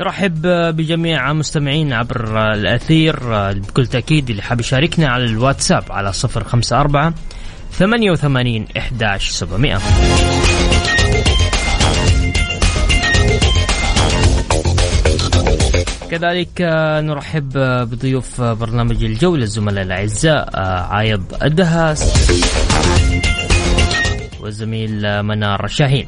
نرحب 0.00 0.46
بجميع 0.76 1.32
مستمعين 1.32 1.92
عبر 1.92 2.52
الأثير 2.52 3.16
بكل 3.52 3.86
تأكيد 3.86 4.30
اللي 4.30 4.42
حاب 4.42 4.60
يشاركنا 4.60 5.08
على 5.08 5.24
الواتساب 5.24 5.84
على 5.90 6.12
صفر 6.12 6.44
خمسة 6.44 6.80
أربعة 6.80 7.14
ثمانية 7.72 8.10
وثمانين 8.10 8.66
إحداش 8.78 9.28
سبعمائة. 9.28 9.78
كذلك 16.10 16.60
نرحب 17.04 17.48
بضيوف 17.90 18.40
برنامج 18.40 19.04
الجولة 19.04 19.42
الزملاء 19.42 19.84
الأعزاء 19.84 20.60
عايض 20.90 21.22
الدهاس 21.42 22.30
والزميل 24.40 25.22
منار 25.22 25.66
شاهين. 25.66 26.06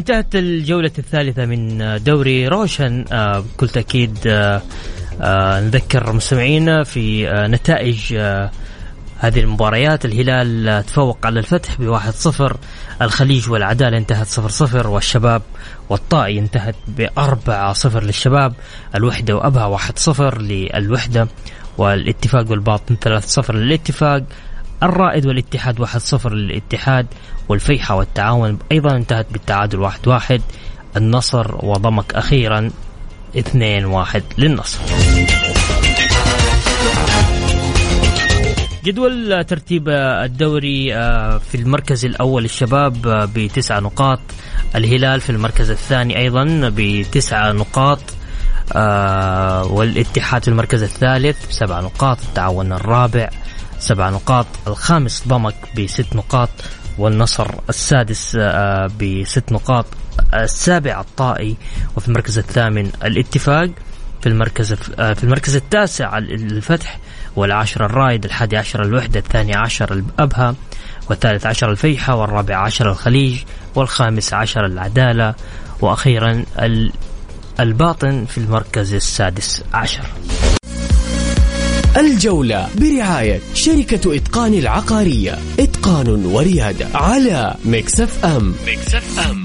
انتهت 0.00 0.34
الجولة 0.34 0.90
الثالثة 0.98 1.46
من 1.46 1.78
دوري 2.04 2.48
روشن. 2.48 3.04
بكل 3.54 3.68
تأكيد 3.68 4.18
نذكر 5.60 6.12
مستمعينا 6.12 6.84
في 6.84 7.26
نتائج 7.50 8.14
هذه 9.18 9.40
المباريات. 9.40 10.04
الهلال 10.04 10.84
تفوق 10.86 11.26
على 11.26 11.40
الفتح 11.40 11.76
بواحد 11.78 12.12
صفر. 12.12 12.56
الخليج 13.02 13.50
والعدالة 13.50 13.98
انتهت 13.98 14.26
صفر 14.26 14.48
صفر 14.48 14.86
والشباب 14.86 15.42
والطائي 15.88 16.38
انتهت 16.38 16.76
بأربعة 16.88 17.72
صفر 17.72 18.02
للشباب. 18.02 18.52
الوحدة 18.94 19.36
وأبها 19.36 19.66
واحد 19.66 19.98
صفر 19.98 20.42
للوحدة 20.42 21.28
والاتفاق 21.78 22.50
والباطن 22.50 22.96
ثلاث 22.96 23.26
صفر 23.26 23.54
للاتفاق. 23.54 24.22
الرائد 24.82 25.26
والاتحاد 25.26 25.80
واحد 25.80 26.00
صفر 26.00 26.34
للاتحاد 26.34 27.06
والفيحة 27.48 27.94
والتعاون 27.96 28.58
أيضا 28.72 28.96
انتهت 28.96 29.26
بالتعادل 29.30 29.78
واحد 29.78 30.08
واحد. 30.08 30.42
النصر 30.96 31.66
وضمك 31.66 32.14
أخيرا 32.14 32.70
اثنين 33.38 33.84
واحد 33.84 34.22
للنصر. 34.38 34.78
جدول 38.84 39.44
ترتيب 39.44 39.88
الدوري 39.88 40.92
في 41.40 41.54
المركز 41.54 42.04
الأول 42.04 42.44
الشباب 42.44 43.28
بتسع 43.34 43.78
نقاط. 43.78 44.20
الهلال 44.76 45.20
في 45.20 45.30
المركز 45.30 45.70
الثاني 45.70 46.18
أيضا 46.18 46.72
بتسع 46.76 47.52
نقاط. 47.52 48.00
والاتحاد 49.70 50.42
في 50.42 50.48
المركز 50.48 50.82
الثالث 50.82 51.48
بسبع 51.48 51.80
نقاط. 51.80 52.18
التعاون 52.28 52.72
الرابع 52.72 53.28
سبع 53.80 54.10
نقاط 54.10 54.46
الخامس 54.66 55.28
ضمك 55.28 55.54
بست 55.76 56.16
نقاط 56.16 56.48
والنصر 56.98 57.50
السادس 57.68 58.36
بست 59.00 59.52
نقاط 59.52 59.86
السابع 60.34 61.00
الطائي 61.00 61.56
وفي 61.96 62.08
المركز 62.08 62.38
الثامن 62.38 62.90
الاتفاق 63.04 63.70
في 64.20 64.28
المركز 64.28 64.72
في 64.74 65.24
المركز 65.24 65.56
التاسع 65.56 66.18
الفتح 66.18 66.98
والعاشر 67.36 67.86
الرائد 67.86 68.24
الحادي 68.24 68.56
عشر 68.56 68.82
الوحدة 68.82 69.20
الثاني 69.20 69.54
عشر 69.54 69.92
الأبها 69.92 70.54
والثالث 71.10 71.46
عشر 71.46 71.70
الفيحة 71.70 72.14
والرابع 72.14 72.56
عشر 72.56 72.90
الخليج 72.90 73.38
والخامس 73.74 74.34
عشر 74.34 74.66
العدالة 74.66 75.34
وأخيرا 75.80 76.44
الباطن 77.60 78.24
في 78.24 78.38
المركز 78.38 78.94
السادس 78.94 79.62
عشر. 79.74 80.04
الجولة 81.96 82.68
برعاية 82.80 83.40
شركة 83.54 84.16
إتقان 84.16 84.54
العقارية. 84.54 85.38
إتقان 85.60 86.26
وريادة 86.26 86.86
على 86.94 87.54
Mix 87.64 88.24
FM. 88.24 88.54
Mix 88.66 89.30
FM. 89.30 89.39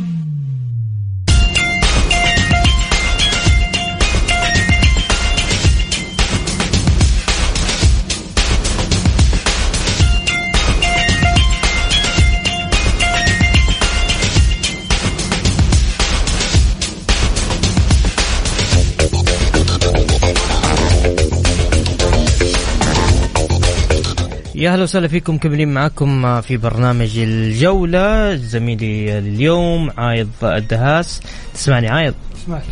يا 24.65 24.73
أهلا 24.73 24.83
وسهلا 24.83 25.07
فيكم 25.07 25.37
كملين 25.37 25.73
معكم 25.73 26.41
في 26.41 26.57
برنامج 26.57 27.17
الجولة. 27.17 28.35
زميلي 28.35 29.17
اليوم 29.17 29.91
عايض 29.97 30.29
الدهاس. 30.43 31.21
تسمعني 31.53 31.87
عايض؟ 31.89 32.13
اسمعك 32.37 32.63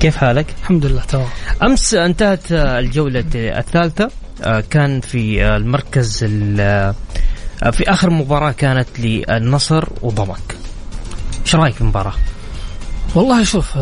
كيف 0.00 0.16
حالك؟ 0.16 0.46
الحمد 0.62 0.86
لله 0.86 1.02
تمام. 1.02 1.26
أمس 1.62 1.94
انتهت 1.94 2.52
الجولة 2.52 3.24
الثالثة. 3.34 4.10
كان 4.70 5.00
في 5.00 5.46
المركز 5.56 6.24
في 7.72 7.84
آخر 7.86 8.10
مباراة 8.10 8.52
كانت 8.52 8.88
للنصر 8.98 9.84
وضمك. 10.02 10.56
إيش 11.44 11.54
رأيك 11.54 11.74
في 11.74 11.80
المباراة؟ 11.80 12.14
والله 13.14 13.44
شوف 13.44 13.76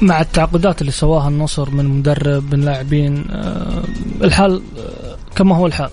مع 0.00 0.20
التعاقدات 0.20 0.80
اللي 0.80 0.92
سواها 0.92 1.28
النصر 1.28 1.70
من 1.70 1.84
مدرب 1.84 2.54
من 2.54 2.60
لاعبين 2.60 3.24
الحال 4.22 4.62
كما 5.36 5.56
هو 5.56 5.66
الحال. 5.66 5.90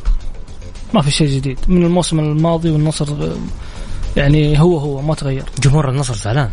ما 0.93 1.01
في 1.01 1.11
شيء 1.11 1.27
جديد. 1.27 1.59
من 1.67 1.83
الموسم 1.83 2.19
الماضي 2.19 2.71
والنصر 2.71 3.07
يعني 4.17 4.59
هو 4.61 4.77
هو 4.77 5.01
ما 5.01 5.15
تغير. 5.15 5.43
جمهور 5.61 5.89
النصر 5.89 6.13
زعلان. 6.13 6.49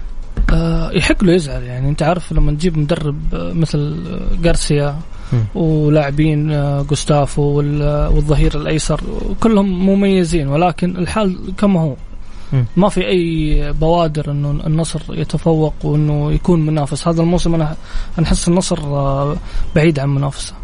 أه 0.51 0.91
يحق 0.91 1.25
له 1.25 1.33
يزعل 1.33 1.63
يعني 1.63 1.89
انت 1.89 2.03
عارف 2.03 2.33
لما 2.33 2.53
تجيب 2.53 2.79
مدرب 2.79 3.17
مثل 3.33 3.97
جارسيا 4.43 4.99
ولاعبين 5.55 6.49
جوستافو 6.83 7.43
والظهير 7.43 8.55
الايسر 8.55 9.01
كلهم 9.41 9.87
مميزين 9.87 10.49
ولكن 10.49 10.97
الحال 10.97 11.55
كما 11.59 11.81
هو. 11.81 11.97
ما 12.77 12.89
في 12.89 13.09
أي 13.09 13.73
بوادر 13.73 14.31
إنه 14.31 14.50
النصر 14.50 15.00
يتفوق 15.11 15.75
وإنه 15.85 16.32
يكون 16.32 16.67
منافس. 16.67 17.09
هذا 17.09 17.23
الموسم 17.23 17.55
أنا 17.55 17.77
نحس 18.19 18.49
النصر 18.49 18.79
بعيد 19.75 19.99
عن 19.99 20.09
منافسه. 20.09 20.55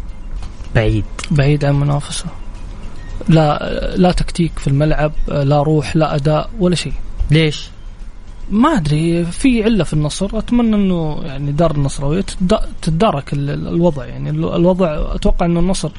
بعيد. 0.75 1.05
بعيد 1.31 1.65
عن 1.65 1.79
منافسه. 1.79 2.25
لا 3.29 3.93
لا 3.95 4.11
تكتيك 4.11 4.59
في 4.59 4.67
الملعب 4.67 5.11
لا 5.27 5.63
روح 5.63 5.95
لا 5.95 6.15
أداء 6.15 6.49
ولا 6.59 6.75
شيء. 6.75 6.93
ليش؟ 7.31 7.69
ما 8.49 8.69
أدري 8.69 9.25
في 9.25 9.63
علة 9.63 9.83
في 9.83 9.93
النصر. 9.93 10.39
أتمنى 10.39 10.75
إنه 10.75 11.19
يعني 11.23 11.51
دار 11.51 11.71
النصراوية 11.71 12.25
تتدارك 12.81 13.33
الوضع. 13.33 14.05
يعني 14.05 14.29
الوضع 14.29 15.15
أتوقع 15.15 15.45
إنه 15.45 15.59
النصر 15.59 15.91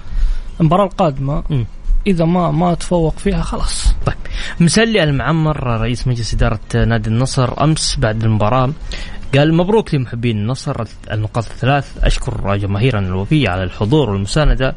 المباراة 0.60 0.84
القادمة 0.84 1.42
م. 1.50 1.64
إذا 2.06 2.24
ما 2.24 2.50
ما 2.50 2.74
تفوق 2.74 3.18
فيها 3.18 3.42
خلاص. 3.42 3.94
طيب. 4.06 4.16
مسلي 4.60 5.02
المعمر 5.02 5.80
رئيس 5.80 6.08
مجلس 6.08 6.34
إدارة 6.34 6.60
نادي 6.74 7.10
النصر 7.10 7.64
أمس 7.64 7.96
بعد 7.98 8.24
المباراة 8.24 8.70
قال 9.36 9.54
مبروك 9.54 9.94
لمحبين 9.94 10.38
النصر. 10.38 10.84
النقاط 11.12 11.44
الثلاث 11.44 12.04
أشكر 12.04 12.56
جماهيرنا 12.56 13.08
الوفية 13.08 13.48
على 13.48 13.62
الحضور 13.62 14.10
والمساندة. 14.10 14.74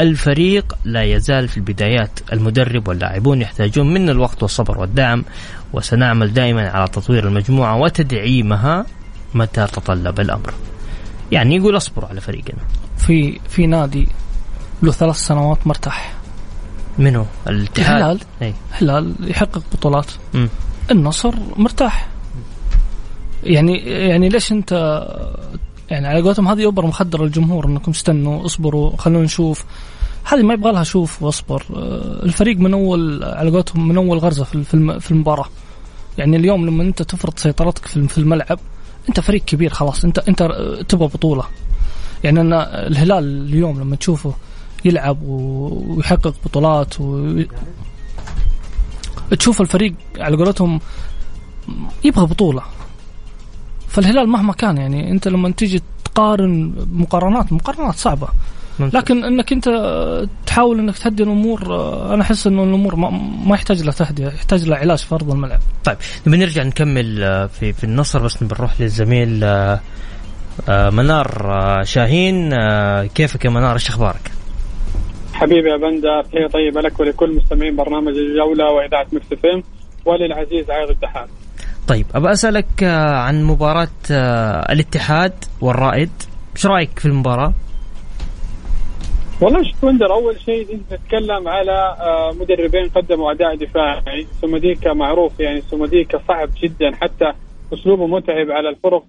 الفريق 0.00 0.76
لا 0.84 1.02
يزال 1.02 1.48
في 1.48 1.56
البدايات. 1.56 2.18
المدرب 2.32 2.88
واللاعبون 2.88 3.40
يحتاجون 3.40 3.94
منا 3.94 4.12
الوقت 4.12 4.42
والصبر 4.42 4.78
والدعم. 4.78 5.24
وسنعمل 5.72 6.34
دائما 6.34 6.70
على 6.70 6.88
تطوير 6.88 7.28
المجموعة 7.28 7.76
وتدعيمها 7.76 8.86
متى 9.34 9.66
تطلب 9.66 10.20
الأمر. 10.20 10.54
يعني 11.32 11.56
يقول 11.56 11.76
اصبروا 11.76 12.08
على 12.08 12.20
فريقنا. 12.20 12.60
في 12.96 13.40
في 13.48 13.66
نادي 13.66 14.08
له 14.82 14.92
ثلاث 14.92 15.16
سنوات 15.16 15.66
مرتاح. 15.66 16.14
منو؟ 16.98 17.26
الاتحاد؟ 17.48 18.20
الهلال. 18.42 18.54
الهلال 18.72 19.14
يحقق 19.30 19.62
بطولات. 19.72 20.06
مم. 20.34 20.48
النصر 20.90 21.34
مرتاح. 21.56 22.08
يعني 23.42 23.78
يعني 23.78 24.28
ليش 24.28 24.52
انت 24.52 24.72
يعني 25.90 26.06
على 26.06 26.20
قولتهم 26.20 26.48
هذه 26.48 26.64
اوبر 26.64 26.86
مخدر 26.86 27.24
الجمهور 27.24 27.66
انكم 27.66 27.90
استنوا 27.90 28.46
اصبروا 28.46 28.96
خلونا 28.96 29.24
نشوف. 29.24 29.64
هذه 30.24 30.42
ما 30.42 30.54
يبغى 30.54 30.72
لها 30.72 30.82
شوف 30.84 31.22
واصبر. 31.22 31.62
الفريق 32.22 32.56
من 32.58 32.72
أول 32.74 33.24
على 33.24 33.50
قولتهم 33.50 33.88
من 33.88 33.96
أول 33.96 34.18
غرزة 34.18 34.44
في 34.44 34.64
في 34.64 34.74
الم- 34.74 34.98
في 34.98 35.10
المباراة. 35.10 35.46
يعني 36.18 36.36
اليوم 36.36 36.66
لما 36.66 36.82
انت 36.82 37.02
تفرض 37.02 37.38
سيطرتك 37.38 37.86
في 37.86 38.18
الملعب 38.18 38.58
انت 39.08 39.20
فريق 39.20 39.44
كبير 39.44 39.70
خلاص 39.70 40.04
انت 40.04 40.18
انت 40.18 40.42
تبغى 40.88 41.08
بطولة. 41.08 41.44
يعني 42.24 42.40
أنا 42.40 42.86
الهلال 42.86 43.24
اليوم 43.48 43.80
لما 43.80 43.96
تشوفه 43.96 44.34
يلعب 44.84 45.18
ويحقق 45.22 46.34
بطولات 46.44 47.00
و... 47.00 47.34
تشوف 49.38 49.60
الفريق 49.60 49.94
على 50.18 50.36
قولتهم 50.36 50.80
يبغى 52.04 52.26
بطولة. 52.26 52.62
فالهلال 53.92 54.28
مهما 54.28 54.52
كان 54.52 54.76
يعني 54.76 55.10
انت 55.10 55.28
لما 55.28 55.50
تيجي 55.50 55.82
تقارن 56.04 56.74
مقارنات 56.92 57.52
مقارنات 57.52 57.94
صعبة 57.94 58.28
ممتاز. 58.78 59.02
لكن 59.02 59.24
انك 59.24 59.52
انت 59.52 59.68
تحاول 60.46 60.78
انك 60.78 60.98
تهدي 60.98 61.22
الأمور 61.22 61.62
أنا 62.14 62.22
احس 62.22 62.46
انه 62.46 62.64
الأمور 62.64 62.96
ما, 62.96 63.10
ما 63.46 63.54
يحتاج 63.54 63.82
لها 63.82 63.92
تهدئه 63.92 64.26
يحتاج 64.26 64.68
لها 64.68 64.78
علاج 64.78 64.98
في 64.98 65.14
ارض 65.14 65.30
الملعب 65.30 65.60
طيب 65.84 65.96
نبي 66.26 66.36
نرجع 66.36 66.62
نكمل 66.62 67.22
آه، 67.22 67.46
في 67.46 67.72
في 67.72 67.84
النصر 67.84 68.22
بس 68.22 68.42
نبي 68.42 68.54
نروح 68.54 68.80
للزميل 68.80 69.44
آه، 69.44 69.80
آه، 70.68 70.90
منار 70.90 71.82
شاهين 71.84 72.50
كيفك 73.06 73.44
يا 73.44 73.50
منار 73.50 73.74
إيش 73.74 73.88
أخبارك؟ 73.88 74.30
حبيبي 75.32 75.70
يا 75.70 75.76
بندر 75.76 76.22
تحية 76.22 76.46
طيبة 76.46 76.80
لك 76.80 77.00
ولكل 77.00 77.36
مستمعين 77.36 77.76
برنامج 77.76 78.16
الجولة 78.16 78.70
وإذاعة 78.70 79.06
مكس 79.12 79.62
وللعزيز 80.04 80.70
عايض 80.70 80.90
الاتحاد. 80.90 81.28
طيب 81.88 82.06
ابى 82.14 82.32
أسألك 82.32 82.82
آه، 82.82 83.16
عن 83.16 83.44
مباراة 83.44 83.88
آه، 84.10 84.72
الاتحاد 84.72 85.32
والرائد 85.60 86.10
إيش 86.56 86.66
رأيك 86.66 86.98
في 86.98 87.06
المباراة؟ 87.06 87.52
والله 89.40 89.62
شوف 89.62 89.84
أول 90.02 90.40
شيء 90.40 90.74
أنت 90.74 90.82
تتكلم 90.90 91.48
على 91.48 91.96
آه، 92.00 92.32
مدربين 92.40 92.88
قدموا 92.88 93.32
أداء 93.32 93.56
دفاعي، 93.56 94.26
سومديكا 94.40 94.92
معروف 94.92 95.40
يعني 95.40 95.60
سومديكا 95.60 96.20
صعب 96.28 96.48
جدا 96.62 96.96
حتى 97.00 97.32
أسلوبه 97.74 98.06
متعب 98.06 98.50
على 98.50 98.68
الفرق 98.68 99.04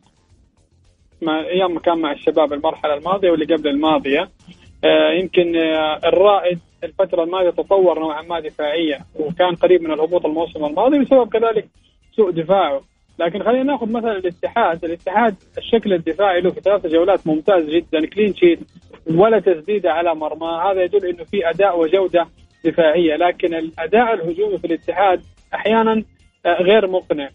ما 1.21 1.45
أيام 1.45 1.73
ما 1.73 1.79
كان 1.79 1.97
مع 1.97 2.11
الشباب 2.11 2.53
المرحلة 2.53 2.93
الماضية 2.93 3.31
واللي 3.31 3.55
قبل 3.55 3.67
الماضية. 3.67 4.29
آه، 4.83 5.11
يمكن 5.21 5.55
الرائد 6.03 6.59
الفترة 6.83 7.23
الماضية 7.23 7.49
تطور 7.49 7.99
نوعا 7.99 8.21
ما 8.21 8.39
دفاعيا 8.39 8.99
وكان 9.15 9.55
قريب 9.55 9.81
من 9.81 9.91
الهبوط 9.91 10.25
الموسم 10.25 10.65
الماضي 10.65 10.99
بسبب 10.99 11.29
كذلك 11.29 11.67
سوء 12.15 12.31
دفاعه. 12.31 12.81
لكن 13.19 13.43
خلينا 13.43 13.63
ناخذ 13.63 13.91
مثلا 13.91 14.17
الاتحاد. 14.17 14.85
الاتحاد 14.85 15.35
الشكل 15.57 15.93
الدفاعي 15.93 16.41
له 16.41 16.49
في 16.49 16.61
ثلاث 16.61 16.85
جولات 16.87 17.27
ممتاز 17.27 17.69
جدا 17.69 18.05
كلين 18.05 18.35
شيت 18.35 18.59
ولا 19.11 19.39
تسديده 19.39 19.93
على 19.93 20.15
مرمى. 20.15 20.61
هذا 20.71 20.83
يدل 20.83 21.05
إنه 21.05 21.23
في 21.23 21.49
أداء 21.49 21.79
وجودة 21.79 22.27
دفاعية. 22.65 23.15
لكن 23.15 23.53
الأداء 23.53 24.13
الهجومي 24.13 24.57
في 24.57 24.67
الاتحاد 24.67 25.21
أحيانا 25.53 26.03
آه، 26.45 26.61
غير 26.61 26.87
مقنع. 26.87 27.29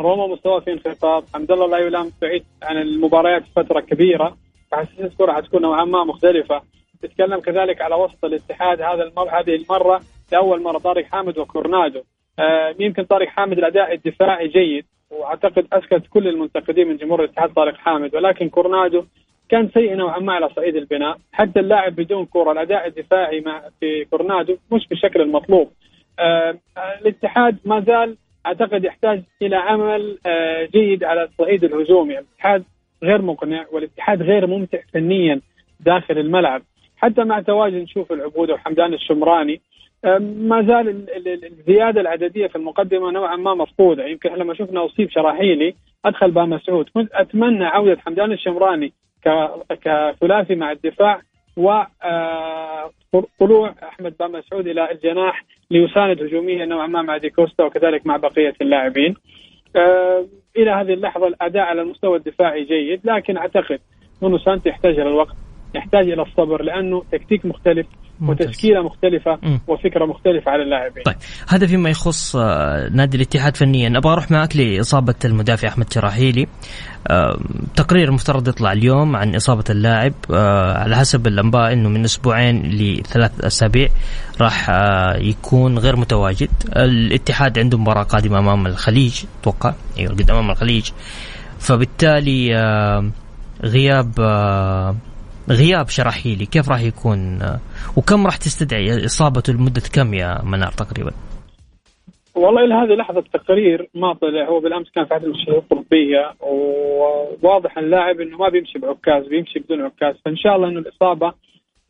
روما 0.00 0.26
مستواه 0.26 0.60
في 0.60 0.72
انخفاض. 0.72 1.24
حمد 1.34 1.50
الله 1.50 1.66
لا 1.66 1.78
يلام 1.78 2.10
بعيد 2.22 2.44
عن 2.62 2.76
المباريات 2.76 3.42
فترة 3.56 3.80
كبيرة. 3.80 4.36
فحسيت 4.70 5.00
الكره 5.00 5.32
حتكون 5.32 5.62
نوعا 5.62 5.84
ما 5.84 6.04
مختلفة. 6.04 6.62
تتكلم 7.02 7.40
كذلك 7.40 7.80
على 7.80 7.94
وسط 7.94 8.24
الاتحاد. 8.24 8.82
هذا 8.82 9.02
المر... 9.02 9.28
هذه 9.40 9.54
المرة 9.54 10.00
لأول 10.32 10.62
مرة 10.62 10.78
طارق 10.78 11.04
حامد 11.04 11.38
وكورنادو. 11.38 12.02
يمكن 12.78 13.02
طارق 13.02 13.28
حامد 13.28 13.58
الأداء 13.58 13.94
الدفاعي 13.94 14.48
جيد 14.48 14.84
وأعتقد 15.10 15.66
أسكت 15.72 16.02
كل 16.10 16.28
المنتقدين 16.28 16.88
من 16.88 16.96
جمهور 16.96 17.24
الاتحاد 17.24 17.52
طارق 17.52 17.76
حامد 17.76 18.14
ولكن 18.14 18.48
كورنادو 18.48 19.04
كان 19.48 19.70
سيء 19.74 19.94
نوعا 19.94 20.18
ما 20.18 20.32
على 20.32 20.48
صعيد 20.56 20.76
البناء. 20.76 21.18
حتى 21.32 21.60
اللاعب 21.60 21.96
بدون 21.96 22.26
كره 22.26 22.52
الأداء 22.52 22.86
الدفاعي 22.86 23.40
مع 23.40 23.62
في 23.80 24.04
كورنادو 24.04 24.56
مش 24.72 24.88
بالشكل 24.88 25.20
المطلوب. 25.20 25.70
آه 26.18 26.58
الاتحاد 27.00 27.56
ما 27.64 27.80
زال 27.80 28.16
أعتقد 28.46 28.84
يحتاج 28.84 29.22
إلى 29.42 29.56
عمل 29.56 30.18
آه 30.26 30.64
جيد 30.64 31.04
على 31.04 31.22
الصعيد 31.24 31.64
الهجومي. 31.64 32.18
الاتحاد 32.18 32.64
غير 33.02 33.22
مقنع 33.22 33.66
والاتحاد 33.72 34.22
غير 34.22 34.46
ممتع 34.46 34.78
فنيا 34.92 35.40
داخل 35.80 36.18
الملعب. 36.18 36.62
حتى 36.96 37.24
مع 37.24 37.40
تواجد 37.40 37.74
نشوف 37.74 38.12
العبودة 38.12 38.54
وحمدان 38.54 38.94
الشمراني. 38.94 39.54
آه، 39.54 39.60
ما 40.20 40.62
زال 40.62 40.88
ال- 40.88 41.10
ال- 41.16 41.28
ال- 41.28 41.44
الزيادة 41.44 42.00
العددية 42.00 42.46
في 42.46 42.56
المقدمة 42.56 43.10
نوعا 43.10 43.36
ما 43.36 43.54
مفقودة. 43.54 44.06
يمكن 44.06 44.34
لما 44.34 44.54
شفنا 44.54 44.84
أصيب 44.84 45.10
شراحيلي 45.10 45.74
أدخل 46.04 46.30
با 46.30 46.44
مسعود. 46.44 46.88
كنت 46.94 47.12
أتمنى 47.12 47.64
عودة 47.64 48.00
حمدان 48.00 48.32
الشمراني 48.32 48.92
كثلاثي 49.82 50.54
مع 50.54 50.72
الدفاع 50.72 51.20
وطلوع 51.56 53.74
أحمد 53.82 54.14
با 54.20 54.28
مسعود 54.28 54.66
إلى 54.66 54.90
الجناح 54.90 55.44
ليساند 55.70 56.22
هجوميا 56.22 56.66
نوعا 56.66 56.86
ما 56.86 57.02
مع 57.02 57.16
ديكوستا 57.16 57.64
وكذلك 57.64 58.06
مع 58.06 58.16
بقية 58.16 58.54
اللاعبين. 58.60 59.14
آه، 59.76 60.26
إلى 60.56 60.70
هذه 60.70 60.94
اللحظة 60.94 61.26
الأداء 61.26 61.62
على 61.62 61.82
المستوى 61.82 62.18
الدفاعي 62.18 62.64
جيد 62.64 63.00
لكن 63.04 63.36
أعتقد 63.36 63.80
نونو 64.22 64.38
سانتو 64.38 64.68
يحتاج 64.68 64.98
إلى 64.98 65.08
الوقت. 65.08 65.36
يحتاج 65.74 66.10
إلى 66.10 66.22
الصبر 66.22 66.62
لأنه 66.62 67.02
تكتيك 67.12 67.46
مختلف. 67.46 67.86
وتشكيلة 68.28 68.82
مختلفة. 68.82 69.38
وفكرة 69.68 70.06
مختلفة 70.06 70.50
على 70.50 70.62
اللاعبين. 70.62 71.02
طيب 71.02 71.16
هذا 71.48 71.66
فيما 71.66 71.90
يخص 71.90 72.36
آه، 72.36 72.88
نادي 72.88 73.16
الاتحاد 73.16 73.56
فنيا. 73.56 73.98
أبغى 73.98 74.12
أروح 74.12 74.30
معك 74.30 74.56
لإصابة 74.56 75.14
المدافع 75.24 75.68
أحمد 75.68 75.92
شراحيلي 75.92 76.46
آه، 77.10 77.38
تقرير 77.76 78.10
مفترض 78.10 78.48
يطلع 78.48 78.72
اليوم 78.72 79.16
عن 79.16 79.34
إصابة 79.34 79.64
اللاعب. 79.70 80.12
آه، 80.34 80.78
على 80.78 80.96
حسب 80.96 81.26
الانباء 81.26 81.72
إنه 81.72 81.88
من 81.88 82.04
أسبوعين 82.04 82.62
لثلاث 82.62 83.40
أسابيع 83.40 83.88
راح 84.40 84.70
يكون 85.16 85.78
غير 85.78 85.96
متواجد. 85.96 86.50
الاتحاد 86.76 87.58
عنده 87.58 87.78
مباراة 87.78 88.02
قادمة 88.02 88.38
أمام 88.38 88.66
الخليج 88.66 89.24
أتوقع. 89.40 89.74
أيوه 89.98 90.12
قد 90.12 90.30
أمام 90.30 90.50
الخليج. 90.50 90.90
فبالتالي 91.58 92.54
غياب 93.64 94.14
غياب 95.50 95.88
شراحيلي 95.88 96.46
كيف 96.46 96.68
راح 96.68 96.82
يكون؟ 96.82 97.18
آه، 97.42 97.60
وكم 97.96 98.26
راح 98.26 98.36
تستدعي 98.36 99.04
اصابته 99.04 99.52
لمدة 99.52 99.82
كم 99.94 100.14
يا 100.14 100.42
منار 100.44 100.72
تقريبا؟ 100.72 101.12
والله 102.34 102.64
إلى 102.64 102.74
هذه 102.74 102.94
لحظة 102.94 103.18
التقرير 103.18 103.88
ما 103.94 104.12
طلع. 104.14 104.48
هو 104.48 104.60
بالأمس 104.60 104.90
كان 104.90 105.04
في 105.04 105.14
احد 105.14 105.24
المستشفيات 105.24 105.62
الطبية 105.72 106.32
وواضح 106.40 107.78
اللاعب 107.78 108.20
إنه 108.20 108.36
ما 108.36 108.48
بيمشي 108.48 108.78
بعكاز 108.78 109.26
بيمشي 109.26 109.58
بدون 109.58 109.82
عكاز. 109.82 110.14
فإن 110.24 110.36
شاء 110.36 110.56
الله 110.56 110.68
إنه 110.68 110.78
الإصابة 110.78 111.32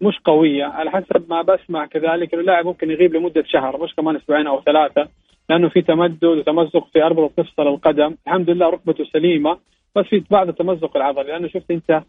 مش 0.00 0.14
قوية. 0.25 0.64
على 0.64 0.90
حسب 0.90 1.25
ما 1.28 1.42
بسمع 1.42 1.87
كذلك 1.87 2.35
إنه 2.35 2.40
اللاعب 2.42 2.64
ممكن 2.64 2.90
يغيب 2.90 3.14
لمدة 3.14 3.44
شهر 3.47 3.85
مش 3.85 3.94
كمان 3.94 4.16
أسبوعين 4.16 4.47
أو 4.47 4.62
ثلاثة 4.62 5.09
لأنه 5.50 5.68
في 5.68 5.82
تمدد 5.82 6.25
وتمزق 6.25 6.87
في 6.92 7.02
اربطه 7.02 7.32
مفصل 7.38 7.62
القدم. 7.68 8.16
الحمد 8.26 8.50
لله 8.50 8.71
ركبته 8.71 9.04
سليمة 9.04 9.59
بس 9.97 10.04
في 10.04 10.23
بعض 10.30 10.49
التمزق 10.49 10.97
العضلي. 10.97 11.28
لأنه 11.28 11.49
شفت 11.49 11.71
أنت 11.71 12.02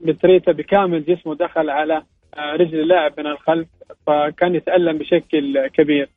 بتريته 0.00 0.52
بكامل 0.52 1.04
جسمه 1.04 1.34
دخل 1.34 1.70
على 1.70 2.02
آه، 2.34 2.52
رجل 2.52 2.80
اللاعب 2.80 3.12
من 3.18 3.26
الخلف 3.26 3.68
فكان 4.06 4.54
يتألم 4.54 4.98
بشكل 4.98 5.66
كبير. 5.66 6.08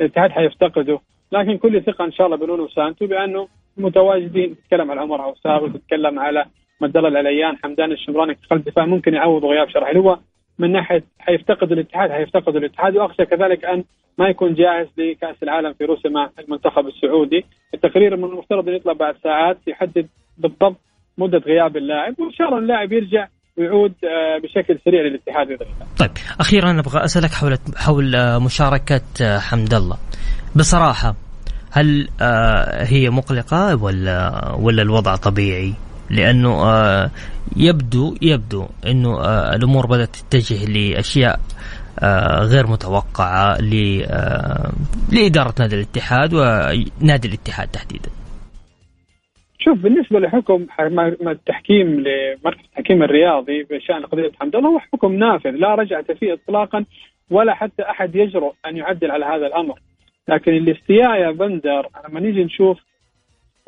الاتحاد 0.00 0.30
حيفتقده. 0.30 1.00
لكن 1.32 1.58
كل 1.58 1.82
ثقة 1.82 2.04
إن 2.04 2.12
شاء 2.12 2.26
الله 2.26 2.36
بنونو 2.36 2.68
سانتو 2.68 3.06
بأنه 3.06 3.48
متواجدين 3.76 4.56
تتكلم 4.56 4.90
على 4.90 5.00
عمر 5.00 5.20
عوساوي 5.20 5.70
تتكلم 5.70 6.18
على 6.18 6.44
مد 6.80 6.96
الله 6.96 7.08
العليان 7.08 7.56
حمدان 7.56 7.92
الشمراني 7.92 8.34
في 8.34 8.46
قلب 8.46 8.60
الدفاع 8.60 8.86
ممكن 8.86 9.14
يعوض 9.14 9.44
غياب 9.44 9.68
شرحي 9.68 9.98
هو 9.98 10.18
من 10.58 10.72
ناحية 10.72 11.04
حيفتقد 11.18 11.72
الاتحاد 11.72 12.10
حيفتقد 12.10 12.56
الاتحاد. 12.56 12.96
وأخشى 12.96 13.26
كذلك 13.26 13.64
أن 13.64 13.84
ما 14.18 14.28
يكون 14.28 14.54
جاهز 14.54 14.86
لكأس 14.96 15.42
العالم 15.42 15.72
في 15.72 15.84
روسيا 15.84 16.10
مع 16.10 16.30
المنتخب 16.38 16.86
السعودي. 16.86 17.44
التقرير 17.74 18.16
من 18.16 18.24
المفترض 18.24 18.68
أن 18.68 18.74
يطلع 18.74 18.92
بعد 18.92 19.16
ساعات 19.22 19.58
يحدد 19.66 20.08
بالضبط 20.38 20.76
مدة 21.18 21.38
غياب 21.38 21.76
اللاعب 21.76 22.20
وإن 22.20 22.32
شاء 22.32 22.48
الله 22.48 22.58
اللاعب 22.58 22.92
يرجع 22.92 23.28
ويعود 23.58 23.94
آه، 24.04 24.38
بشكل 24.42 24.78
سريع 24.84 25.00
للاتحاد 25.00 25.46
باذن 25.46 25.60
الله 25.60 25.86
طيب 25.98 26.10
أخيرا 26.40 26.80
أبغى 26.80 27.04
أسألك 27.04 27.30
حول 27.30 27.58
حول 27.76 28.14
آه، 28.14 28.38
مشاركة 28.38 29.00
آه، 29.22 29.38
حمد 29.38 29.74
الله. 29.74 29.96
بصراحة 30.56 31.14
هل 31.70 32.08
هي 32.80 33.10
مقلقة 33.10 33.82
ولا 33.82 34.50
ولا 34.60 34.82
الوضع 34.82 35.16
طبيعي؟ 35.16 35.74
لأنه 36.10 36.50
آه 36.50 37.10
يبدو 37.56 38.14
يبدو 38.22 38.66
أنه 38.86 39.20
آه 39.20 39.54
الأمور 39.54 39.86
بدأت 39.86 40.16
تتجه 40.16 40.64
لأشياء 40.64 41.40
آه 41.98 42.42
غير 42.42 42.66
متوقعة 42.66 43.58
آه 44.06 44.72
لإدارة 45.12 45.54
نادي 45.58 45.74
الاتحاد 45.76 46.34
ونادي 46.34 47.28
الاتحاد 47.28 47.68
تحديدا. 47.68 48.10
شوف 49.68 49.78
بالنسبة 49.78 50.20
لحكم 50.20 50.66
التحكيم 51.28 51.86
لمركز 52.00 52.64
التحكيم 52.64 53.02
الرياضي 53.02 53.62
بشأن 53.62 54.06
قضية 54.06 54.30
حمد 54.40 54.56
الله 54.56 54.68
هو 54.68 54.78
حكم 54.78 55.12
نافذ 55.12 55.50
لا 55.50 55.74
رجعة 55.74 56.14
فيه 56.14 56.32
إطلاقا 56.32 56.84
ولا 57.30 57.54
حتى 57.54 57.82
أحد 57.82 58.16
يجرؤ 58.16 58.52
أن 58.66 58.76
يعدل 58.76 59.10
على 59.10 59.24
هذا 59.24 59.46
الأمر. 59.46 59.78
لكن 60.28 60.52
الاستياء 60.52 61.20
يا 61.20 61.30
بندر 61.30 61.86
لما 62.08 62.20
نيجي 62.20 62.44
نشوف 62.44 62.80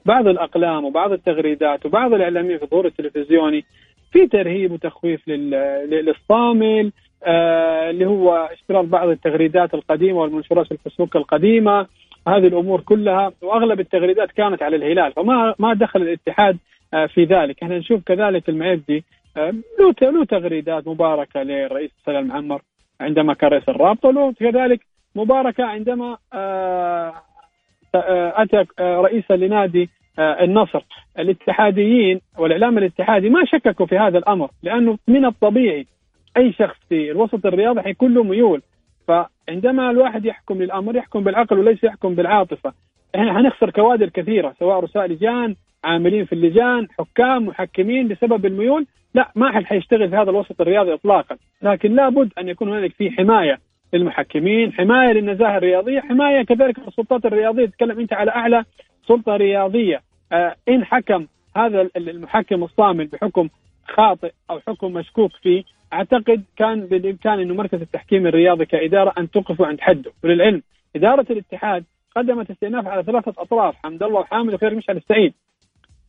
بعض 0.05 0.29
الأقلام 0.29 0.85
وبعض 0.85 1.13
التغريدات 1.13 1.87
وبعض 1.87 2.13
الإعلاميين 2.15 2.59
في 2.59 2.65
الظهور 2.65 2.87
التلفزيوني 2.87 3.65
في 4.13 4.27
ترهيب 4.27 4.73
وتخويف 4.73 5.29
للصامل 5.29 6.93
آه 7.25 7.91
اللي 7.91 8.07
هو 8.07 8.49
اشتراط 8.53 8.85
بعض 8.85 9.09
التغريدات 9.09 9.75
القديمة 9.75 10.19
والمنشورات 10.21 10.67
في 10.67 10.73
الفيسبوك 10.73 11.17
القديمة. 11.17 11.87
هذه 12.29 12.47
الأمور 12.47 12.81
كلها 12.81 13.33
وأغلب 13.43 13.81
التغريدات 13.81 14.33
كانت 14.33 14.63
على 14.63 14.77
الهلال 14.77 15.13
فما 15.13 15.55
ما 15.59 15.75
دخل 15.75 16.03
الاتحاد 16.03 16.59
آه، 16.95 17.07
في 17.07 17.25
ذلك. 17.25 17.63
إحنا 17.63 17.79
نشوف 17.79 18.03
كذلك 18.05 18.49
المعدي 18.49 19.05
آه، 19.37 19.55
له 19.81 20.11
له 20.11 20.25
تغريدات 20.25 20.89
مباركة 20.89 21.43
للرئيس 21.43 21.91
سلام 22.07 22.27
معمر 22.27 22.63
عندما 23.01 23.35
كان 23.35 23.51
رئيس 23.51 23.69
الرابطة 23.69 24.09
وله 24.09 24.33
كذلك 24.33 24.81
مباركة 25.17 25.65
عندما 25.65 26.17
آه، 26.33 27.13
أتى 27.95 28.65
رئيسا 28.81 29.35
لنادي 29.35 29.89
النصر. 30.19 30.83
الاتحاديين 31.19 32.21
والإعلام 32.39 32.79
الاتحادي 32.79 33.31
ما 33.31 33.45
شككوا 33.45 33.87
في 33.87 33.99
هذا 33.99 34.19
الأمر 34.19 34.51
لأنه 34.63 34.99
من 35.09 35.25
الطبيعي 35.25 35.87
أي 36.37 36.53
شخص 36.53 36.77
في 36.89 37.11
الوسط 37.11 37.47
الرياضي 37.47 37.81
حيكون 37.81 38.15
له 38.15 38.23
ميول. 38.23 38.63
فعندما 39.09 39.91
الواحد 39.91 40.25
يحكم 40.25 40.63
للأمر 40.63 40.97
يحكم 40.97 41.25
بالعقل 41.25 41.59
وليس 41.59 41.85
يحكم 41.85 42.15
بالعاطفة. 42.15 42.73
إحنا 43.15 43.35
حنخسر 43.35 43.71
كوادر 43.71 44.09
كثيرة 44.09 44.55
سواء 44.59 44.81
رؤساء 44.81 45.07
لجان 45.07 45.57
عاملين 45.85 46.25
في 46.25 46.33
اللجان 46.33 46.89
حكام 46.99 47.47
محكمين 47.47 48.09
بسبب 48.09 48.47
الميول. 48.47 48.87
لا 49.15 49.31
ما 49.35 49.53
حد 49.53 49.65
حيشتغل 49.65 50.11
في 50.11 50.17
هذا 50.17 50.31
الوسط 50.31 50.61
الرياضي 50.61 50.95
اطلاقا. 50.95 51.37
لكن 51.63 51.95
لابد 51.95 52.33
أن 52.39 52.49
يكون 52.49 52.69
هنالك 52.69 52.93
في 52.93 53.11
حماية 53.11 53.59
للمحكمين 53.93 54.73
حماية 54.73 55.13
للنزاهة 55.13 55.57
الرياضية 55.57 56.01
حماية 56.01 56.43
كذلك 56.43 56.79
للسلطات 56.79 57.27
الرياضية. 57.27 57.67
تتكلم 57.67 57.99
أنت 57.99 58.13
على 58.13 58.31
أعلى 58.31 58.65
سلطة 59.09 59.37
رياضية. 59.37 60.01
آه 60.33 60.55
إن 60.69 60.85
حكم 60.85 61.27
هذا 61.57 61.89
المحكم 61.97 62.65
الصامل 62.65 63.07
بحكم 63.07 63.49
خاطئ 63.89 64.33
أو 64.51 64.61
حكم 64.69 64.93
مشكوك 64.93 65.33
فيه 65.43 65.63
أعتقد 65.93 66.45
كان 66.57 66.81
بالإمكان 66.81 67.41
إنه 67.41 67.55
مركز 67.55 67.81
التحكيم 67.81 68.27
الرياضي 68.27 68.67
كإدارة 68.67 69.13
أن 69.19 69.31
توقفه 69.31 69.67
عند 69.67 69.81
حده. 69.81 70.13
وللعلم 70.25 70.63
إدارة 70.97 71.27
الاتحاد 71.31 71.85
قدمت 72.17 72.51
استئناف 72.51 72.87
على 72.87 73.03
ثلاثة 73.03 73.35
أطراف 73.39 73.75
حمد 73.85 74.03
الله 74.03 74.21
وحامد 74.21 74.55
وخير 74.55 74.75
مشعل 74.75 74.97
السعيد. 74.97 75.35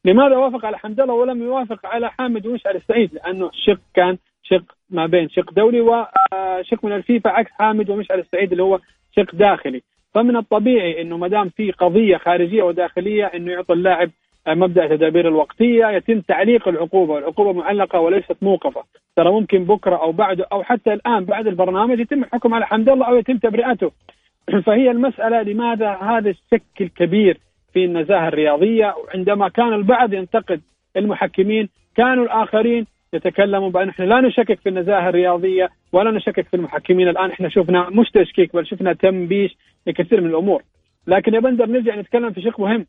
لماذا 0.05 0.38
وافق 0.38 0.65
على 0.65 0.77
حمد 0.77 1.00
الله 1.00 1.13
ولم 1.13 1.43
يوافق 1.43 1.85
على 1.85 2.11
حامد 2.11 2.47
ومشعل 2.47 2.75
السعيد؟ 2.75 3.13
لأنه 3.13 3.50
الشق 3.50 3.79
كان 3.93 4.17
شق 4.43 4.63
ما 4.89 5.05
بين 5.05 5.29
شق 5.29 5.51
دولي 5.53 5.81
وشق 5.81 6.85
من 6.85 6.91
الفيفا 6.91 7.29
عكس 7.29 7.51
حامد 7.51 7.89
ومشعل 7.89 8.19
السعيد 8.19 8.51
اللي 8.51 8.63
هو 8.63 8.79
شق 9.15 9.35
داخلي. 9.35 9.81
فمن 10.13 10.35
الطبيعي 10.35 11.01
إنه 11.01 11.17
ما 11.17 11.27
دام 11.27 11.50
في 11.50 11.71
قضية 11.71 12.17
خارجية 12.17 12.63
وداخلية 12.63 13.25
إنه 13.25 13.51
يعطي 13.51 13.73
اللاعب 13.73 14.11
مبدأ 14.48 14.86
التدابير 14.86 15.27
الوقتية 15.27 15.88
يتم 15.88 16.21
تعليق 16.21 16.67
العقوبة. 16.67 17.13
والعقوبه 17.13 17.53
معلقة 17.53 18.00
وليست 18.00 18.38
موقفة. 18.41 18.83
ترى 19.15 19.31
ممكن 19.31 19.63
بكرة 19.63 19.95
أو 19.95 20.12
بعده 20.12 20.48
أو 20.51 20.63
حتى 20.63 20.93
الآن 20.93 21.25
بعد 21.25 21.48
البرنامج 21.48 22.00
يتم 22.00 22.24
الحكم 22.24 22.53
على 22.53 22.65
حمد 22.65 22.89
الله 22.89 23.07
أو 23.07 23.15
يتم 23.15 23.38
تبرئته. 23.38 23.91
فهي 24.65 24.91
المسألة 24.91 25.41
لماذا 25.41 25.89
هذا 25.89 26.29
الشك 26.29 26.81
الكبير 26.81 27.38
في 27.74 27.86
النزاهة 27.86 28.27
الرياضية؟ 28.27 28.95
وعندما 28.95 29.50
كان 29.50 29.74
البعض 29.74 30.13
ينتقد 30.13 30.62
المحكمين 30.98 31.69
كانوا 31.95 32.24
الآخرين 32.24 32.86
يتكلموا 33.13 33.69
بأن 33.69 33.89
إحنا 33.89 34.05
لا 34.05 34.21
نشكك 34.21 34.60
في 34.60 34.69
النزاهة 34.69 35.10
الرياضية 35.10 35.69
ولا 35.91 36.12
نشكك 36.12 36.48
في 36.48 36.53
المحكمين. 36.53 37.07
الآن 37.07 37.31
إحنا 37.31 37.50
شفنا 37.50 37.89
مش 37.89 38.12
تشكيك 38.12 38.55
بل 38.55 38.67
شفنا 38.67 38.93
تنبيش 38.93 39.57
لكثير 39.88 40.21
من 40.21 40.29
الأمور. 40.29 40.62
لكن 41.07 41.33
يا 41.33 41.39
بندر 41.39 41.65
نرجع 41.65 41.95
نتكلم 41.95 42.31
في 42.31 42.41
شق 42.41 42.60
مهم. 42.60 42.86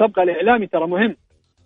السبق 0.00 0.18
الإعلامي 0.18 0.66
ترى 0.66 0.86
مهم 0.86 1.16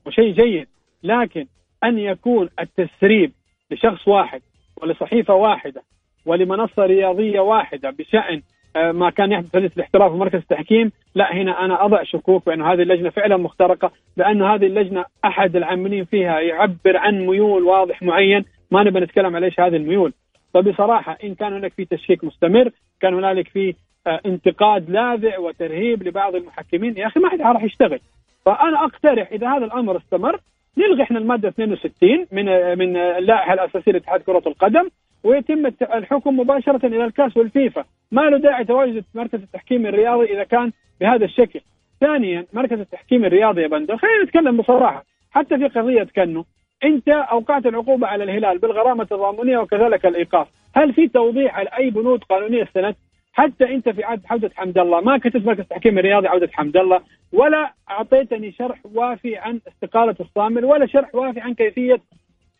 وشيء 0.06 0.34
جيد 0.34 0.68
لكن 1.02 1.46
أن 1.84 1.98
يكون 1.98 2.48
التسريب 2.60 3.32
لشخص 3.70 4.08
واحد 4.08 4.42
ولصحيفة 4.76 5.34
واحدة 5.34 5.82
ولمنصة 6.26 6.86
رياضية 6.86 7.40
واحدة 7.40 7.90
بشأن 7.90 8.42
آه، 8.76 8.92
ما 8.92 9.10
كان 9.10 9.32
يحدث 9.32 9.50
في 9.50 9.76
الاحتراف 9.76 10.12
ومركز 10.12 10.38
التحكيم 10.38 10.92
لا 11.14 11.34
هنا 11.34 11.64
أنا 11.64 11.84
أضع 11.84 12.02
شكوك 12.02 12.46
بأن 12.46 12.62
هذه 12.62 12.82
اللجنة 12.82 13.10
فعلا 13.10 13.36
مخترقة 13.36 13.92
لأن 14.16 14.42
هذه 14.42 14.66
اللجنة 14.66 15.04
أحد 15.24 15.56
العاملين 15.56 16.04
فيها 16.04 16.40
يعبر 16.40 16.96
عن 16.96 17.26
ميول 17.26 17.62
واضح 17.62 18.02
معين 18.02 18.44
ما 18.70 18.82
نبي 18.82 19.00
نتكلم 19.00 19.36
على 19.36 19.46
إيش 19.46 19.60
هذه 19.60 19.76
الميول. 19.76 20.12
فبصراحة 20.54 21.18
إن 21.24 21.34
كان 21.34 21.52
هناك 21.52 21.72
في 21.72 21.84
تشكيك 21.84 22.24
مستمر 22.24 22.70
كان 23.00 23.14
هنالك 23.14 23.48
في 23.48 23.74
آه، 24.06 24.20
انتقاد 24.26 24.90
لاذع 24.90 25.38
وترهيب 25.38 26.02
لبعض 26.02 26.34
المحكمين 26.34 26.96
يا 26.96 27.06
أخي 27.06 27.20
ما 27.20 27.28
حد 27.28 27.40
راح 27.40 27.62
يشتغل. 27.62 28.00
فأنا 28.44 28.84
أقترح 28.84 29.28
إذا 29.32 29.48
هذا 29.48 29.64
الأمر 29.64 29.96
استمر 29.96 30.40
نلغي 30.78 31.02
إحنا 31.02 31.18
المادة 31.18 31.48
62 31.48 32.26
من 32.32 32.44
من 32.78 32.96
اللائحة 32.96 33.52
الأساسية 33.52 33.92
لاتحاد 33.92 34.20
كرة 34.20 34.42
القدم 34.46 34.88
ويتم 35.24 35.66
الحكم 35.82 36.40
مباشرة 36.40 36.86
إلى 36.86 37.04
الكاس 37.04 37.36
والفيفا، 37.36 37.84
ما 38.12 38.20
له 38.20 38.38
داعي 38.38 38.64
تواجد 38.64 39.04
مركز 39.14 39.42
التحكيم 39.42 39.86
الرياضي 39.86 40.24
إذا 40.24 40.44
كان 40.44 40.72
بهذا 41.00 41.24
الشكل. 41.24 41.60
ثانيا 42.00 42.46
مركز 42.52 42.80
التحكيم 42.80 43.24
الرياضي 43.24 43.62
يا 43.62 43.66
بندر 43.66 43.96
خلينا 43.96 44.22
نتكلم 44.24 44.56
بصراحة، 44.56 45.04
حتى 45.30 45.58
في 45.58 45.66
قضية 45.68 46.02
كنو 46.16 46.44
أنت 46.84 47.08
أوقعت 47.08 47.66
العقوبة 47.66 48.06
على 48.06 48.24
الهلال 48.24 48.58
بالغرامة 48.58 49.02
التضامنيه 49.02 49.58
وكذلك 49.58 50.06
الإيقاف، 50.06 50.48
هل 50.74 50.92
في 50.92 51.08
توضيح 51.08 51.58
على 51.58 51.68
أي 51.78 51.90
بنود 51.90 52.24
قانونية 52.24 52.62
استندت؟ 52.62 52.96
حتى 53.32 53.74
أنت 53.74 53.88
في 53.88 54.04
عودة 54.04 54.50
حمد 54.54 54.78
الله 54.78 55.00
ما 55.00 55.18
كتبت 55.18 55.46
مركز 55.46 55.60
التحكيم 55.60 55.98
الرياضي 55.98 56.28
عودة 56.28 56.50
حمد 56.52 56.76
الله 56.76 57.00
ولا 57.34 57.72
أعطيتني 57.90 58.52
شرح 58.52 58.78
وافي 58.94 59.36
عن 59.36 59.60
استقالة 59.68 60.14
الصامل 60.20 60.64
ولا 60.64 60.86
شرح 60.86 61.14
وافي 61.14 61.40
عن 61.40 61.54
كيفية 61.54 62.00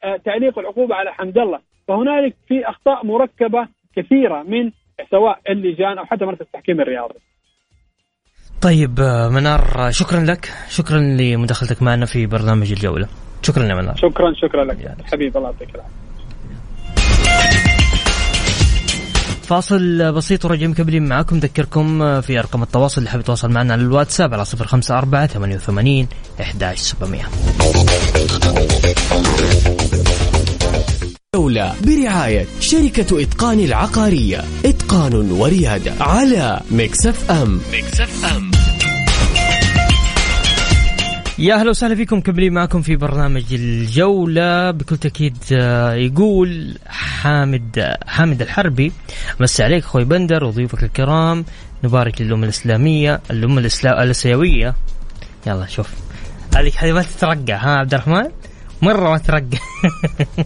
آه، 0.05 0.17
تعليق 0.17 0.59
العقوبة 0.59 0.95
على 0.95 1.13
حمد 1.13 1.39
الله. 1.39 1.59
فهنالك 1.89 2.35
في 2.49 2.69
أخطاء 2.69 3.07
مركبة 3.07 3.69
كثيرة 3.97 4.43
من 4.43 4.71
سواء 5.11 5.39
اللجان 5.51 5.99
أو 5.99 6.05
حتى 6.05 6.25
مركز 6.25 6.41
التحكيم 6.41 6.81
الرياضي. 6.81 7.19
طيب 8.63 9.01
آه، 9.01 9.29
منار 9.29 9.91
شكرا 9.91 10.21
لك. 10.21 10.49
شكرا 10.69 10.99
لمداخلتك 10.99 11.83
معنا 11.83 12.07
في 12.07 12.27
برنامج 12.27 12.73
الجولة. 12.73 13.09
شكرا 13.43 13.63
يا 13.63 13.75
منار. 13.75 13.97
شكرا 13.97 14.33
شكرا 14.35 14.65
لك. 14.65 14.81
يعني. 14.81 15.05
حبيبي 15.05 15.39
الله 15.39 15.51
يعطيك 15.51 15.75
العافية. 15.75 17.74
فاصل 19.45 20.13
بسيط 20.13 20.45
ورجع 20.45 20.67
مكملين 20.67 21.07
معاكم 21.07 21.39
ذكركم 21.39 22.21
في 22.21 22.39
أرقام 22.39 22.63
التواصل 22.63 22.99
اللي 22.99 23.11
حاب 23.11 23.21
يتواصل 23.21 23.51
معنا 23.51 23.73
على 23.73 23.83
الواتساب 23.83 24.35
على 24.35 24.45
054 24.61 25.27
88 25.27 26.07
11700 26.41 27.23
الجولة 31.35 31.75
برعاية 31.87 32.47
شركة 32.61 33.23
إتقان 33.23 33.61
العقارية. 33.61 34.45
إتقان 34.65 35.31
وريادة 35.31 35.93
على 36.01 36.61
Mix 36.71 37.31
FM. 37.31 37.61
Mix 37.73 38.25
FM. 38.25 38.51
يا 41.39 41.55
أهلا 41.55 41.71
وسهلا 41.71 41.95
فيكم. 41.95 42.21
كملين 42.21 42.53
معكم 42.53 42.83
في 42.83 42.97
برنامج 42.97 43.45
الجولة. 43.53 44.71
بكل 44.71 44.97
تأكيد 44.97 45.37
آه، 45.53 45.95
يقول 45.95 46.79
حامد 46.87 47.97
حامد 48.07 48.43
الحربي 48.43 48.93
مسي 49.41 49.63
عليك 49.63 49.85
أخوي 49.85 50.05
بندر 50.05 50.45
وضيوفك 50.45 50.83
الكرام 50.83 51.45
نبارك 51.85 52.21
للأمة 52.21 52.45
الإسلامية 52.45 53.21
الأمة 53.31 53.71
الآسيوية. 53.85 54.75
يلا 55.47 55.67
شوف. 55.67 55.89
هذه 56.57 56.93
ما 56.93 57.03
تترقع 57.03 57.57
ها 57.57 57.79
عبد 57.79 57.95
الرحمن؟ 57.95 58.27
مرة 58.83 59.11
ما 59.11 59.19
ترقع 59.19 59.59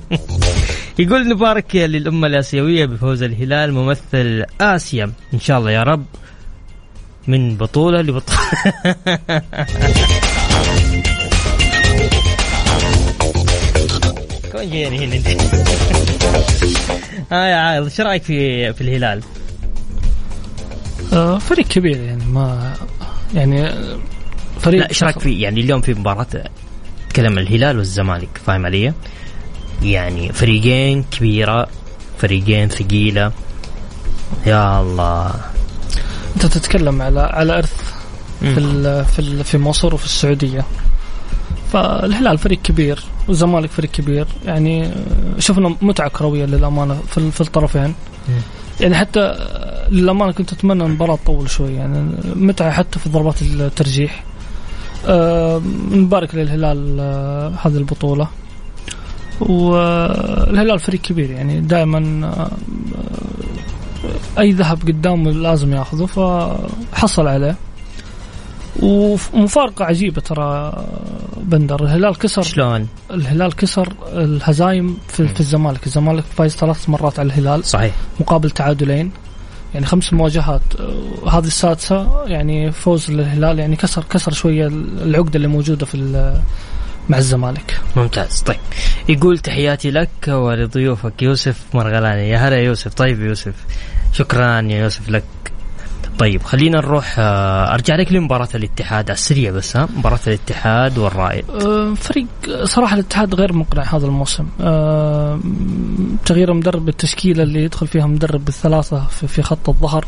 يقول 0.99 1.29
نبارك 1.29 1.77
للأمة 1.77 2.27
الآسيوية 2.27 2.87
بفوز 2.87 3.23
الهلال 3.23 3.73
ممثل 3.73 4.45
آسيا. 4.61 5.13
إن 5.35 5.41
شاء 5.41 5.59
الله 5.59 5.71
يا 5.71 5.83
رب 5.83 6.05
من 7.27 7.57
بطولة 7.57 8.01
لبطولة. 8.01 8.39
كون 14.53 14.71
جيني 14.71 15.07
هنا. 15.07 15.15
انت 15.17 15.27
ها 17.31 17.47
يا 17.47 17.57
عايض 17.57 17.85
إيش 17.85 18.01
رأيك 18.01 18.23
في 18.23 18.73
في 18.73 18.81
الهلال؟ 18.81 19.23
آه 21.13 21.39
فريق 21.39 21.67
كبير 21.67 21.97
يعني 22.01 22.25
ما 22.25 22.75
يعني 23.35 23.71
فريق 24.61 24.81
لا 24.81 24.89
إيش 24.89 25.05
رأيك 25.05 25.19
في 25.19 25.41
يعني 25.41 25.61
اليوم 25.61 25.81
في 25.81 25.95
مباراة 25.95 26.27
تكلم 27.11 27.39
الهلال 27.39 27.79
والزمالك 27.79 28.41
فاهم 28.47 28.67
علي؟ 28.67 28.93
يعني 29.83 30.33
فريقين 30.33 31.03
كبيرة 31.03 31.69
فريقين 32.19 32.69
ثقيلة. 32.69 33.33
يا 34.47 34.81
الله. 34.81 35.35
أنت 36.37 36.47
تتكلم 36.47 37.03
على 37.03 37.21
على 37.21 37.59
إرث 37.59 37.73
في 38.41 39.05
في 39.05 39.45
في 39.45 39.59
مصر 39.59 39.95
وفي 39.95 40.05
السعودية. 40.05 40.65
فالهلال 41.73 42.39
فريق 42.39 42.63
كبير 42.63 43.05
والزمالك 43.29 43.71
فريق 43.71 43.91
كبير. 43.91 44.27
يعني 44.47 44.91
شفنا 45.39 45.77
متعة 45.83 46.09
كروية 46.09 46.45
للأمانة 46.45 46.95
في, 47.09 47.31
في 47.31 47.41
الطرفين. 47.41 47.95
يعني 48.81 48.95
حتى 48.95 49.35
للأمانة 49.91 50.33
كنت 50.33 50.53
أتمنى 50.53 50.85
المباراة 50.85 51.17
تطول 51.17 51.51
شوي. 51.51 51.75
يعني 51.75 52.11
متعة 52.35 52.71
حتى 52.71 52.99
في 52.99 53.09
ضربات 53.09 53.43
الترجيح. 53.43 54.25
أه 55.07 55.63
نبارك 55.91 56.35
للهلال 56.35 56.97
أه 57.01 57.53
هذه 57.63 57.77
البطولة. 57.77 58.29
والهلال 59.41 60.79
فريق 60.79 61.01
كبير. 61.01 61.31
يعني 61.31 61.61
دائما 61.61 62.27
أه 62.27 62.51
أي 64.41 64.53
ذهب 64.53 64.83
قدامه 64.83 65.31
لازم 65.31 65.75
ياخذه. 65.75 66.07
فحصل 66.07 67.27
عليه. 67.27 67.57
ومفارقة 68.79 69.85
عجيبة 69.85 70.21
ترى 70.21 70.85
بندر. 71.37 71.85
الهلال 71.85 72.19
كسر 72.19 72.43
شلون؟ 72.43 72.89
الهلال 73.11 73.57
كسر 73.57 73.93
الهزايم 74.13 74.99
في, 75.09 75.29
في 75.29 75.41
الزمالك، 75.41 75.87
الزمالك 75.87 76.25
فايز 76.37 76.57
ثلاث 76.57 76.89
مرات 76.89 77.19
على 77.19 77.27
الهلال. 77.27 77.65
صحيح. 77.65 77.95
مقابل 78.21 78.51
تعادلين. 78.51 79.13
يعني 79.75 79.87
خمس 79.87 80.13
مواجهات. 80.13 80.63
هذه 81.29 81.47
السادسة 81.47 82.25
يعني 82.27 82.73
فوز 82.73 83.11
للهلال 83.11 83.59
يعني 83.59 83.77
كسر 83.77 84.05
كسر 84.11 84.33
شوية 84.33 84.67
العقدة 84.67 85.37
اللي 85.37 85.49
موجودة 85.49 85.87
في 85.87 85.97
مع 87.09 87.19
الزمالك. 87.19 87.81
ممتاز. 87.97 88.41
طيب 88.41 88.57
يقول 89.09 89.39
تحياتي 89.39 89.91
لك 89.91 90.29
ولضيوفك 90.29 91.23
يوسف 91.23 91.63
مرغلاني. 91.75 92.31
يا 92.31 92.39
هلا 92.39 92.57
يوسف. 92.57 92.95
طيب 92.95 93.23
يوسف 93.23 93.55
شكرا 94.13 94.61
يا 94.61 94.83
يوسف 94.83 95.09
لك. 95.09 95.25
طيب 96.19 96.43
خلينا 96.43 96.79
نروح 96.79 97.17
آه، 97.19 97.75
أرجع 97.75 97.97
لك 97.97 98.13
لمباراة 98.13 98.49
الاتحاد 98.55 99.05
على 99.05 99.15
السريع 99.15 99.51
بس 99.51 99.77
ها 99.77 99.89
مباراة 99.97 100.19
الاتحاد 100.27 100.99
والرائد. 100.99 101.45
أه، 101.51 101.95
فريق 101.95 102.27
صراحة 102.65 102.95
الاتحاد 102.95 103.35
غير 103.35 103.53
مقنع 103.53 103.83
هذا 103.83 104.07
الموسم. 104.07 104.47
أه، 104.61 105.41
تغيير 106.27 106.53
مدرب 106.53 106.85
بالتشكيله 106.85 107.43
اللي 107.43 107.65
يدخل 107.65 107.87
فيها 107.87 108.07
مدرب 108.07 108.45
بالثلاثه 108.45 109.07
في 109.07 109.43
خط 109.43 109.69
الظهر 109.69 110.05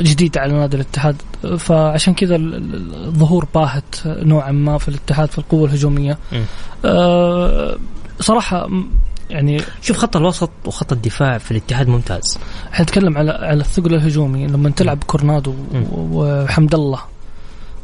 جديد 0.00 0.38
على 0.38 0.52
نادي 0.52 0.76
الاتحاد. 0.76 1.16
فعشان 1.58 2.14
كذا 2.14 2.36
الظهور 2.36 3.46
باهت 3.54 3.94
نوعا 4.06 4.52
ما 4.52 4.78
في 4.78 4.88
الاتحاد 4.88 5.30
في 5.30 5.38
القوة 5.38 5.64
الهجومية. 5.68 6.18
صراحة 8.20 8.68
يعني 9.30 9.60
شوف 9.82 9.96
خط 9.96 10.16
الوسط 10.16 10.50
وخط 10.66 10.92
الدفاع 10.92 11.38
في 11.38 11.50
الاتحاد 11.50 11.88
ممتاز. 11.88 12.38
إحنا 12.72 12.84
نتكلم 12.84 13.18
على 13.18 13.30
على 13.30 13.60
الثقل 13.60 13.94
الهجومي 13.94 14.46
لما 14.46 14.70
تلعب 14.70 15.04
كورنادو 15.06 15.54
وحمد 15.92 16.74
الله 16.74 17.00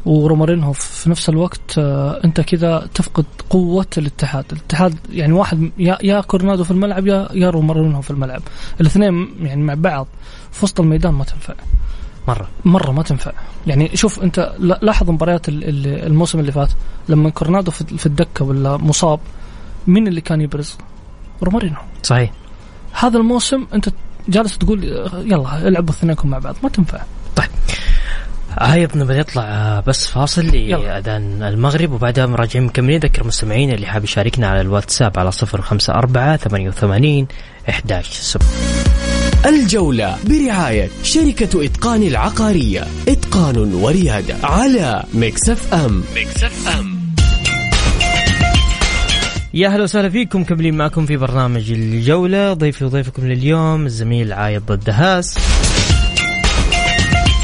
ورومارينهو 0.05 0.73
في 0.73 1.09
نفس 1.09 1.29
الوقت 1.29 1.77
آه، 1.77 2.21
أنت 2.25 2.41
كذا 2.41 2.87
تفقد 2.93 3.25
قوة 3.49 3.85
الاتحاد، 3.97 4.45
الاتحاد 4.51 4.95
يعني 5.11 5.33
واحد 5.33 5.71
يا 5.77 5.97
يا 6.03 6.21
كورنادو 6.21 6.63
في 6.63 6.71
الملعب 6.71 7.07
يا 7.07 7.29
يا 7.33 7.49
رومارينهو 7.49 8.01
في 8.01 8.11
الملعب، 8.11 8.41
الاثنين 8.81 9.27
يعني 9.41 9.63
مع 9.63 9.73
بعض 9.73 10.07
في 10.51 10.65
وسط 10.65 10.79
الميدان 10.79 11.13
ما 11.13 11.23
تنفع. 11.23 11.53
مرة. 12.27 12.47
مرة 12.65 12.91
ما 12.91 13.03
تنفع، 13.03 13.31
يعني 13.67 13.91
شوف 13.93 14.19
أنت 14.19 14.55
لاحظ 14.59 15.09
مباريات 15.09 15.49
الموسم 15.49 16.39
اللي 16.39 16.51
فات 16.51 16.69
لما 17.09 17.29
كورنادو 17.29 17.71
في 17.71 18.05
الدكة 18.05 18.45
ولا 18.45 18.77
مصاب 18.77 19.19
مين 19.87 20.07
اللي 20.07 20.21
كان 20.21 20.41
يبرز؟ 20.41 20.77
رومارينو 21.43 21.77
صحيح. 22.03 22.31
هذا 22.99 23.17
الموسم 23.17 23.67
أنت 23.73 23.89
جالس 24.29 24.57
تقول 24.57 24.83
يلا 25.13 25.67
العبوا 25.67 25.93
اثنينكم 25.93 26.29
مع 26.29 26.39
بعض. 26.39 26.55
ما 26.63 26.69
تنفع. 26.69 27.01
طيب. 27.35 27.49
هاي 28.59 28.87
نبغى 28.95 29.19
نطلع 29.19 29.79
بس 29.87 30.07
فاصل 30.07 30.45
لأذان 30.45 31.43
المغرب 31.43 31.91
وبعدها 31.91 32.25
راجعين 32.25 32.65
مكملين. 32.65 32.99
ذكر 32.99 33.27
مستمعين 33.27 33.71
اللي 33.71 33.87
حاب 33.87 34.03
يشاركنا 34.03 34.47
على 34.47 34.61
الواتساب 34.61 35.19
على 35.19 35.31
صفر 35.31 35.61
خمسة 35.61 35.93
أربعة 35.93 36.37
ثمانية 36.37 36.69
وثمانين 36.69 37.27
إحداش 37.69 38.07
سبعة. 38.09 38.47
الجولة 39.45 40.17
برعاية 40.25 40.89
شركة 41.03 41.65
إتقان 41.65 42.03
العقارية. 42.03 42.87
إتقان 43.07 43.73
وريادة 43.73 44.35
على 44.43 45.03
Mix 45.13 45.73
FM. 45.73 46.03
Mix 46.15 46.77
FM. 46.79 46.96
يا 49.53 49.67
أهلا 49.67 49.83
وسهلا 49.83 50.09
فيكم 50.09 50.43
كملين 50.43 50.77
معكم 50.77 51.05
في 51.05 51.17
برنامج 51.17 51.71
الجولة. 51.71 52.53
ضيفي 52.53 52.85
وضيفكم 52.85 53.27
لليوم 53.27 53.85
الزميل 53.85 54.33
عايض 54.33 54.71
الدهاس. 54.71 55.37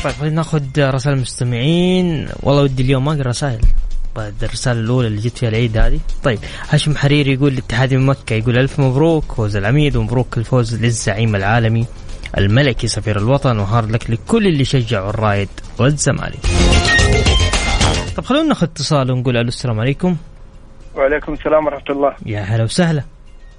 طيب 0.04 0.14
خلينا 0.14 0.36
ناخذ 0.36 0.64
رسائل 0.78 1.16
المستمعين. 1.16 2.28
والله 2.44 2.62
ودي 2.62 2.84
اليوم 2.84 3.06
ما 3.06 3.14
أقرأ 3.14 3.30
رسائل. 3.30 3.62
بعد 4.16 4.34
الرسالة 4.44 4.80
الأولى 4.80 5.08
اللي 5.08 5.22
جت 5.22 5.38
فيها 5.38 5.50
العيد 5.50 5.78
هذه. 5.78 6.00
طيب 6.24 6.40
هاشم 6.70 6.96
حريري 6.96 7.34
يقول 7.34 7.54
الاتحاد 7.54 7.94
من 7.94 8.06
مكة 8.06 8.34
يقول 8.34 8.58
ألف 8.58 8.80
مبروك 8.80 9.32
فوز 9.32 9.56
العميد 9.56 9.96
ومبروك 9.96 10.38
الفوز 10.38 10.76
للزعيم 10.76 11.36
العالمي 11.36 11.86
الملكي 12.38 12.88
سفير 12.88 13.18
الوطن 13.20 13.60
وهارد 13.60 13.92
لك 13.92 14.10
لكل 14.10 14.48
اللي 14.48 14.66
شجعوا 14.66 15.10
الرايد 15.10 15.50
والزمالك. 15.80 16.40
طب 18.16 18.26
خلونا 18.26 18.48
ناخذ 18.48 18.64
اتصال 18.64 19.12
ونقول 19.12 19.38
ألو 19.38 19.48
السلام 19.48 19.80
عليكم. 19.80 20.16
وعليكم 20.96 21.34
السلام 21.34 21.66
ورحمة 21.66 21.90
الله. 21.90 22.16
يا 22.26 22.40
هلا 22.40 22.64
وسهلا. 22.64 23.02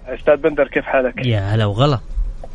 أستاذ 0.08 0.36
بندر 0.36 0.68
كيف 0.68 0.84
حالك؟ 0.84 1.26
يا 1.26 1.38
هلا 1.38 1.64
وغلا. 1.64 1.98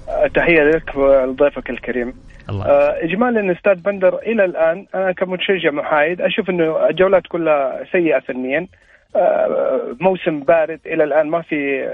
أه، 0.10 0.28
تحية 0.28 0.64
لك 0.64 0.96
ولضيفك 0.96 1.70
الكريم. 1.70 2.14
الله. 2.50 2.66
أه، 2.66 3.04
إجمالا 3.04 3.52
أستاذ 3.52 3.76
بندر 3.76 4.18
إلى 4.18 4.46
الآن 4.46 4.86
أنا 4.96 5.12
كمتشجع 5.12 5.72
محايد 5.72 6.22
أشوف 6.22 6.50
أنه 6.50 6.90
الجولات 6.90 7.24
كلها 7.28 7.84
سيئة 7.92 8.20
فنيا. 8.20 8.68
أه، 9.16 9.96
موسم 10.00 10.40
بارد 10.40 10.80
إلى 10.86 11.04
الآن 11.04 11.28
ما 11.28 11.42
في 11.42 11.90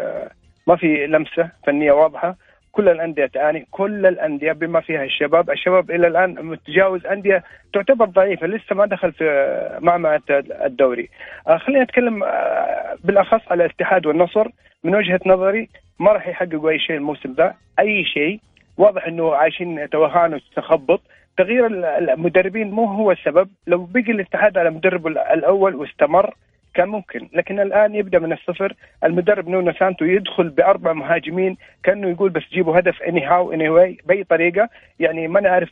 ما 0.67 0.76
في 0.76 1.08
لمسة 1.08 1.50
فنية 1.67 1.91
واضحة. 1.91 2.36
كل 2.75 2.89
الأندية 2.89 3.25
تعاني 3.25 3.67
كل 3.71 4.05
الأندية 4.05 4.51
بما 4.51 4.81
فيها 4.81 5.03
الشباب، 5.03 5.49
الشباب 5.49 5.91
إلى 5.91 6.07
الآن 6.07 6.45
متجاوز 6.45 7.05
أندية 7.05 7.43
تعتبر 7.73 8.05
ضعيفة 8.05 8.47
لسه 8.47 8.75
ما 8.75 8.85
دخل 8.85 9.11
في 9.11 9.25
معمعة 9.81 10.21
الدوري. 10.65 11.09
آه 11.47 11.57
خلينا 11.57 11.83
نتكلم 11.83 12.23
آه 12.23 12.97
بالأخص 13.03 13.51
على 13.51 13.65
الاتحاد 13.65 14.05
والنصر. 14.05 14.47
من 14.83 14.95
وجهة 14.95 15.19
نظري 15.25 15.69
ما 15.99 16.11
راح 16.11 16.27
يحققوا 16.27 16.69
أي 16.69 16.79
شيء 16.79 16.95
الموسم 16.95 17.33
ذا، 17.38 17.53
أي 17.79 18.03
شيء. 18.03 18.39
واضح 18.77 19.07
إنه 19.07 19.35
عايشين 19.35 19.89
توهان 19.89 20.33
وتخبط. 20.33 21.01
تغيير 21.38 21.65
المدربين 21.97 22.71
مو 22.71 22.85
هو 22.85 23.11
السبب. 23.11 23.49
لو 23.67 23.85
بقي 23.85 24.11
الاتحاد 24.11 24.57
على 24.57 24.69
مدربه 24.69 25.09
الأول 25.09 25.75
واستمر 25.75 26.33
كان 26.75 26.89
ممكن. 26.89 27.27
لكن 27.33 27.59
الآن 27.59 27.95
يبدأ 27.95 28.19
من 28.19 28.33
الصفر. 28.33 28.73
المدرب 29.03 29.49
نونو 29.49 29.73
سانتو 29.73 30.05
يدخل 30.05 30.49
بأربع 30.49 30.93
مهاجمين 30.93 31.57
كأنه 31.83 32.09
يقول 32.09 32.29
بس 32.29 32.43
جيبوا 32.53 32.79
هدف 32.79 33.01
anyhow 33.01 33.25
anyway 33.25 33.97
بأي 34.05 34.23
طريقة. 34.23 34.69
يعني 34.99 35.27
ما 35.27 35.39
نعرف 35.39 35.69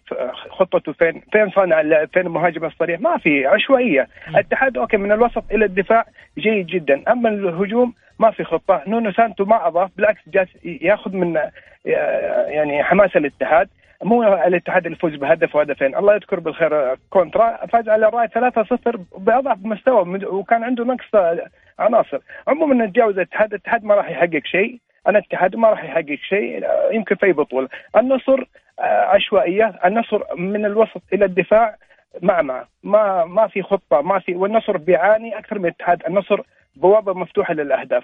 خطته 0.49 0.93
فين 0.93 1.21
فين 1.31 1.49
صانع 1.49 1.81
اللعب 1.81 2.07
فين 2.13 2.25
المهاجم 2.25 2.65
الصريح. 2.65 2.99
ما 2.99 3.17
في 3.17 3.45
عشوائية. 3.45 4.07
الاتحاد 4.27 4.77
okay 4.77 4.97
من 4.97 5.11
الوسط 5.11 5.43
إلى 5.51 5.65
الدفاع 5.65 6.05
جيد 6.37 6.65
جدا. 6.65 7.03
أما 7.11 7.29
الهجوم 7.29 7.93
ما 8.19 8.31
في 8.31 8.43
خطة. 8.43 8.83
نونو 8.87 9.11
سانتو 9.11 9.45
ما 9.45 9.67
أضاف 9.67 9.89
بالعكس 9.97 10.21
جالس 10.27 10.49
ياخذ 10.65 11.15
من 11.15 11.39
يعني 11.85 12.83
حماس 12.83 13.15
الاتحاد. 13.15 13.67
مو 14.03 14.23
الاتحاد 14.23 14.85
اللي 14.85 14.97
يفوز 14.97 15.15
بهدف 15.15 15.55
وهدفين. 15.55 15.95
الله 15.95 16.15
يذكر 16.15 16.39
بالخير 16.39 16.95
كونترا 17.09 17.65
فاز 17.65 17.89
على 17.89 18.07
الرائد 18.07 18.27
3-0 18.27 18.99
بأضعف 19.17 19.57
مستوى 19.61 20.25
وكان 20.25 20.63
عنده 20.63 20.83
نقص 20.83 21.39
عناصر. 21.79 22.19
عموما 22.47 22.85
نتجاوز 22.85 23.13
الاتحاد 23.13 23.53
الاتحاد 23.53 23.83
ما 23.83 23.95
راح 23.95 24.09
يحقق 24.09 24.41
شيء. 24.45 24.79
أنا 25.07 25.17
الاتحاد 25.19 25.55
ما 25.55 25.69
راح 25.69 25.83
يحقق 25.83 26.17
شيء 26.29 26.63
يمكن 26.91 27.15
في 27.15 27.33
بطولة. 27.33 27.67
النصر 27.97 28.43
آه، 28.79 29.05
عشوائية. 29.05 29.79
النصر 29.85 30.35
من 30.35 30.65
الوسط 30.65 31.01
إلى 31.13 31.25
الدفاع 31.25 31.75
مع 32.21 32.41
مع 32.41 32.65
ما 32.83 33.25
ما 33.25 33.47
في 33.47 33.63
خطة 33.63 34.01
ما 34.01 34.19
في 34.19 34.35
والنصر 34.35 34.77
بيعاني 34.77 35.37
أكثر 35.37 35.59
من 35.59 35.65
الاتحاد. 35.65 36.03
النصر 36.07 36.41
بوابة 36.75 37.13
مفتوحة 37.13 37.53
للأهداف. 37.53 38.03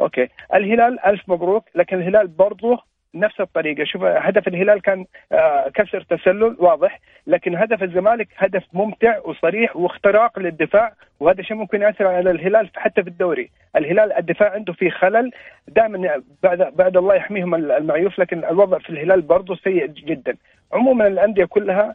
أوكي. 0.00 0.28
الهلال 0.54 1.06
ألف 1.06 1.28
مبروك. 1.28 1.64
لكن 1.74 1.96
الهلال 1.96 2.28
برضه 2.28 2.89
نفس 3.14 3.40
الطريقة. 3.40 3.84
شوف 3.84 4.02
هدف 4.02 4.48
الهلال 4.48 4.82
كان 4.82 5.04
آه، 5.32 5.70
كسر 5.74 6.00
تسلل 6.00 6.56
واضح 6.58 7.00
لكن 7.26 7.56
هدف 7.56 7.82
الزمالك 7.82 8.28
هدف 8.36 8.62
ممتع 8.72 9.18
وصريح 9.24 9.76
واختراق 9.76 10.38
للدفاع 10.38 10.92
وهذا 11.20 11.42
شيء 11.42 11.56
ممكن 11.56 11.82
يأثر 11.82 12.06
على 12.06 12.30
الهلال 12.30 12.70
حتى 12.76 13.02
في 13.02 13.08
الدوري. 13.08 13.50
الهلال 13.76 14.12
الدفاع 14.12 14.52
عنده 14.52 14.72
فيه 14.72 14.90
خلل 14.90 15.30
دائما 15.68 16.22
بعد 16.42 16.72
بعد 16.76 16.96
الله 16.96 17.14
يحميهم 17.14 17.54
المعيوف 17.54 18.18
لكن 18.18 18.44
الوضع 18.44 18.78
في 18.78 18.90
الهلال 18.90 19.22
برضه 19.22 19.56
سيء 19.56 19.86
جدا. 19.86 20.36
عموما 20.72 21.06
الأندية 21.06 21.44
كلها 21.44 21.94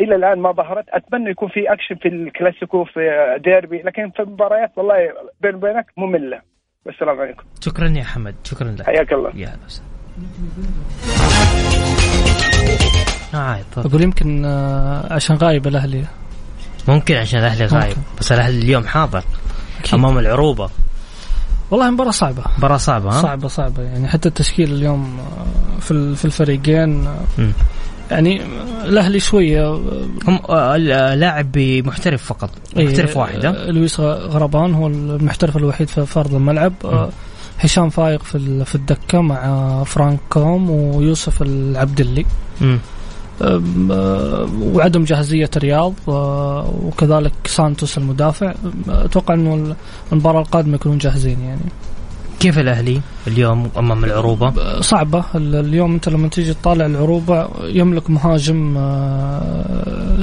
إلى 0.00 0.14
الآن 0.14 0.38
ما 0.38 0.52
ظهرت. 0.52 0.84
أتمنى 0.88 1.30
يكون 1.30 1.48
في 1.48 1.72
أكشن 1.72 1.94
في 1.94 2.08
الكلاسيكو 2.08 2.84
في 2.84 3.00
ديربي 3.44 3.82
لكن 3.82 4.10
في 4.10 4.22
المباريات 4.22 4.70
والله 4.76 5.12
بين 5.40 5.54
وبينك 5.54 5.86
مملة. 5.96 6.40
والسلام 6.86 7.20
عليكم. 7.20 7.44
شكرا 7.60 7.88
يا 7.88 8.04
حمد. 8.04 8.34
شكرا 8.44 8.68
لك. 8.68 8.86
حياك 8.86 9.12
الله. 9.12 9.30
يا 9.34 9.46
هلا 9.46 9.64
وسهلا. 9.64 9.93
آه. 13.34 13.60
أقول 13.76 14.02
يمكن 14.02 14.44
آه، 14.44 15.12
عشان 15.14 15.36
غايب 15.36 15.66
الأهلي. 15.66 16.04
ممكن 16.88 17.14
عشان 17.14 17.38
الأهلي 17.38 17.66
غايب 17.66 17.88
ممكن. 17.88 18.00
بس 18.20 18.32
الأهلي 18.32 18.58
اليوم 18.58 18.86
حاضر. 18.86 19.24
أكيد. 19.80 19.94
أمام 19.94 20.18
العروبة. 20.18 20.70
والله 21.70 21.90
مباراة 21.90 22.10
صعبة. 22.10 22.42
مباراة 22.58 22.76
صعبة 22.76 23.08
ها؟ 23.08 23.22
صعبة 23.22 23.48
صعبة. 23.48 23.82
يعني 23.82 24.08
حتى 24.08 24.28
التشكيل 24.28 24.72
اليوم 24.72 25.18
آه، 25.20 25.80
في 25.80 26.14
في 26.16 26.24
الفريقين 26.24 27.06
آه، 27.06 27.16
مم. 27.38 27.52
يعني 28.10 28.42
الأهلي 28.84 29.20
شوية 29.20 29.74
هم 30.28 30.40
لاعب 31.14 31.58
محترف 31.58 32.24
فقط. 32.24 32.50
محترف 32.76 33.10
إيه، 33.10 33.18
واحد 33.18 33.44
ها؟ 33.46 33.68
آه، 33.68 33.70
لويس 33.70 34.00
غربان 34.00 34.74
هو 34.74 34.86
المحترف 34.86 35.56
الوحيد 35.56 35.88
في 35.88 36.20
ارض 36.20 36.34
الملعب. 36.34 36.72
آه، 36.84 37.08
هشام 37.58 37.90
فايق 37.90 38.22
في 38.22 38.64
في 38.64 38.74
الدكة 38.74 39.20
مع 39.20 39.82
فرانك 39.84 40.18
كوم 40.30 40.70
ويوسف 40.70 41.42
العبدلي. 41.42 42.24
آه، 43.42 44.48
وعدم 44.62 45.04
جاهزية 45.04 45.50
رياض 45.56 45.92
آه، 46.08 46.74
وكذلك 46.82 47.32
سانتوس 47.46 47.98
المدافع. 47.98 48.50
أم، 48.64 48.72
أتوقع 48.88 49.34
أنه 49.34 49.74
المباراة 50.12 50.40
القادمة 50.40 50.74
يكونون 50.74 50.98
جاهزين 50.98 51.40
يعني. 51.40 51.60
كيف 52.40 52.58
الأهلي 52.58 53.00
اليوم 53.26 53.70
أمام 53.78 54.04
العروبة؟ 54.04 54.48
أه، 54.48 54.80
صعبة. 54.80 55.24
ال- 55.34 55.54
اليوم 55.66 55.92
أنت 55.94 56.08
لما 56.08 56.28
تيجي 56.28 56.54
تطالع 56.54 56.86
العروبة 56.86 57.48
يملك 57.64 58.10
مهاجم 58.10 58.74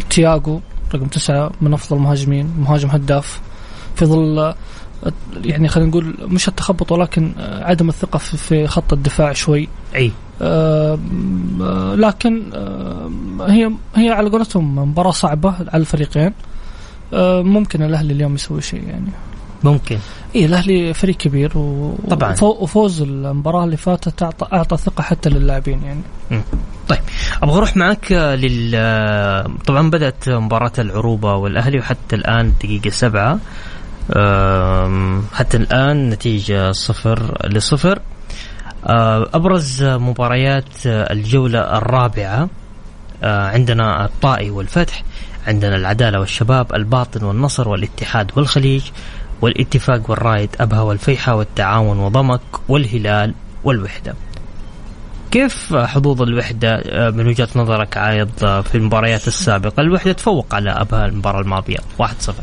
تياغو 0.10 0.62
رقم 0.96 1.06
تسعة 1.08 1.52
من 1.62 1.74
أفضل 1.74 1.98
المهاجمين 1.98 2.54
مهاجم 2.60 2.90
هداف. 2.90 3.42
في 3.96 4.06
ظل 4.06 4.54
يعني 5.44 5.68
خلينا 5.68 5.90
نقول 5.90 6.16
مش 6.22 6.48
التخبط 6.48 6.92
ولكن 6.92 7.32
آه، 7.40 7.64
عدم 7.64 7.90
الثقة 7.90 8.18
في- 8.18 8.68
خط 8.68 8.94
الدفاع 8.94 9.34
شوي. 9.34 9.68
أي. 9.96 10.12
آه، 10.42 11.00
آه، 11.62 11.96
لكن 11.96 12.44
آه، 12.54 13.10
هي 13.42 13.72
هي 13.96 14.10
على 14.10 14.30
قولتهم 14.30 14.76
مباراة 14.80 15.12
صعبة 15.12 15.54
على 15.74 15.82
الفريقين. 15.82 16.34
آه، 17.14 17.42
ممكن 17.42 17.82
الأهلي 17.84 18.14
اليوم 18.14 18.36
يسوي 18.36 18.62
شيء 18.62 18.84
يعني. 18.88 19.12
ممكن. 19.64 19.98
إي 20.36 20.46
الأهلي 20.46 20.94
فريق 20.94 21.16
كبير 21.18 21.58
و... 21.58 21.96
طبعاً. 22.10 22.32
وفو- 22.34 22.58
وفوز 22.64 23.02
المباراة 23.02 23.64
اللي 23.64 23.78
فاتت 23.78 24.24
اعطى 24.24 24.48
أعطى 24.54 24.78
ثقة 24.78 25.02
حتى 25.02 25.30
للاعبين 25.30 25.82
يعني. 25.84 26.02
طيب. 26.88 27.00
أبغى 27.44 27.58
أروح 27.58 27.78
معك 27.78 28.12
لل 28.12 28.72
طبعا 29.66 29.90
بدأت 29.90 30.30
مباراة 30.30 30.72
العروبة 30.80 31.36
والأهلي 31.36 31.80
وحتى 31.80 32.16
الآن 32.16 32.54
دقيقة 32.64 32.90
سبعة. 32.90 33.40
حتى 35.34 35.58
الآن 35.58 36.10
نتيجة 36.10 36.72
صفر 36.72 37.48
لصفر. 37.48 38.00
أه، 38.88 39.30
أبرز 39.34 39.84
مباريات 39.84 40.86
الجولة 40.86 41.78
الرابعة 41.78 42.50
أه، 43.24 43.48
عندنا 43.48 44.06
الطائي 44.06 44.50
والفتح 44.50 45.04
عندنا 45.48 45.76
العدالة 45.76 46.20
والشباب 46.20 46.74
الباطن 46.76 47.24
والنصر 47.24 47.70
والاتحاد 47.70 48.32
والخليج 48.36 48.84
والاتفاق 49.42 50.10
والرايد 50.10 50.50
أبها 50.60 50.82
والفيحة 50.82 51.36
والتعاون 51.36 52.00
وضمك 52.00 52.42
والهلال 52.68 53.34
والوحدة. 53.64 54.16
كيف 55.32 55.74
حظوظ 55.76 56.22
الوحدة؟ 56.22 56.76
آه، 56.76 57.10
من 57.10 57.28
وجهة 57.28 57.48
نظرك 57.56 57.98
عايض 57.98 58.30
آه، 58.44 58.62
في 58.62 58.76
المباريات 58.76 59.28
السابقة؟ 59.28 59.82
الوحدة 59.82 60.12
تفوق 60.12 60.56
على 60.56 60.72
أبها 60.72 61.06
المباراة 61.06 61.42
الماضية. 61.42 61.78
1-0 62.00 62.34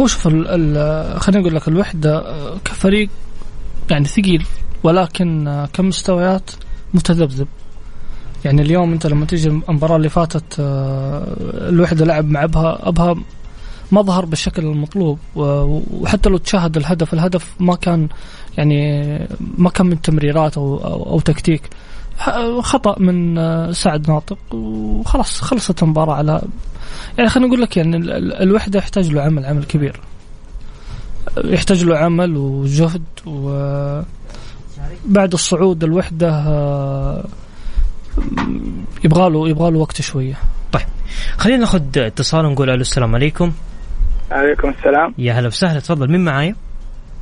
هو 0.00 0.06
شوف. 0.06 0.28
خليني 0.28 1.40
أقول 1.40 1.54
لك 1.54 1.68
الوحدة 1.68 2.18
آه، 2.18 2.56
كفريق 2.64 3.08
يعني 3.90 4.04
ثقيل 4.04 4.46
ولكن 4.82 5.66
كمستويات 5.72 6.50
متذبذب 6.94 7.48
يعني 8.44 8.62
اليوم 8.62 8.92
أنت 8.92 9.06
لما 9.06 9.26
تيجي 9.26 9.48
المباراة 9.48 9.96
اللي 9.96 10.08
فاتت 10.08 10.56
الوحدة 11.68 12.04
لعب 12.04 12.24
مع 12.24 12.44
أبها 12.44 12.88
أبها 12.88 13.14
ما 13.92 14.02
ظهر 14.02 14.24
بالشكل 14.24 14.62
المطلوب 14.62 15.18
وحتى 15.36 16.28
لو 16.28 16.36
تشاهد 16.36 16.76
الهدف 16.76 17.14
الهدف 17.14 17.54
ما 17.60 17.74
كان 17.74 18.08
يعني 18.58 19.18
ما 19.40 19.70
كان 19.70 19.86
من 19.86 20.02
تمريرات 20.02 20.56
أو 20.56 20.76
أو, 20.76 21.10
أو 21.10 21.20
تكتيك 21.20 21.62
خطأ 22.60 22.96
من 22.98 23.38
آه، 23.38 23.72
سعد 23.72 24.10
ناطق 24.10 24.38
وخلاص 24.54 25.40
خلصت 25.40 25.82
المباراة 25.82 26.14
على 26.14 26.42
يعني 27.18 27.30
خلينا 27.30 27.48
نقول 27.48 27.62
لك 27.62 27.76
يعني 27.76 27.96
ال- 27.96 28.10
ال- 28.12 28.32
الوحدة 28.42 28.78
يحتاج 28.78 29.10
له 29.12 29.22
عمل 29.22 29.44
عمل 29.44 29.64
كبير. 29.64 30.00
يحتاج 31.44 31.84
له 31.84 31.98
عمل 31.98 32.36
وجهد 32.36 33.02
و 33.26 33.48
بعد 35.06 35.32
الصعود 35.32 35.84
الوحدة 35.84 36.28
آه، 36.30 37.24
يبغى 39.04 39.30
له 39.30 39.48
يبغى 39.48 39.70
له 39.70 39.78
وقت 39.78 40.00
شوية. 40.00 40.34
خلينا 41.38 41.58
ناخذ 41.58 41.82
اتصال 41.96 42.46
ونقول 42.46 42.70
ألو 42.70 42.80
السلام 42.80 43.14
عليكم. 43.14 43.52
عليكم 44.30 44.68
السلام. 44.68 45.14
يا 45.18 45.32
هلا 45.32 45.46
وسهلا 45.46 45.80
تفضل 45.80 46.10
مين 46.12 46.24
معايا؟ 46.24 46.54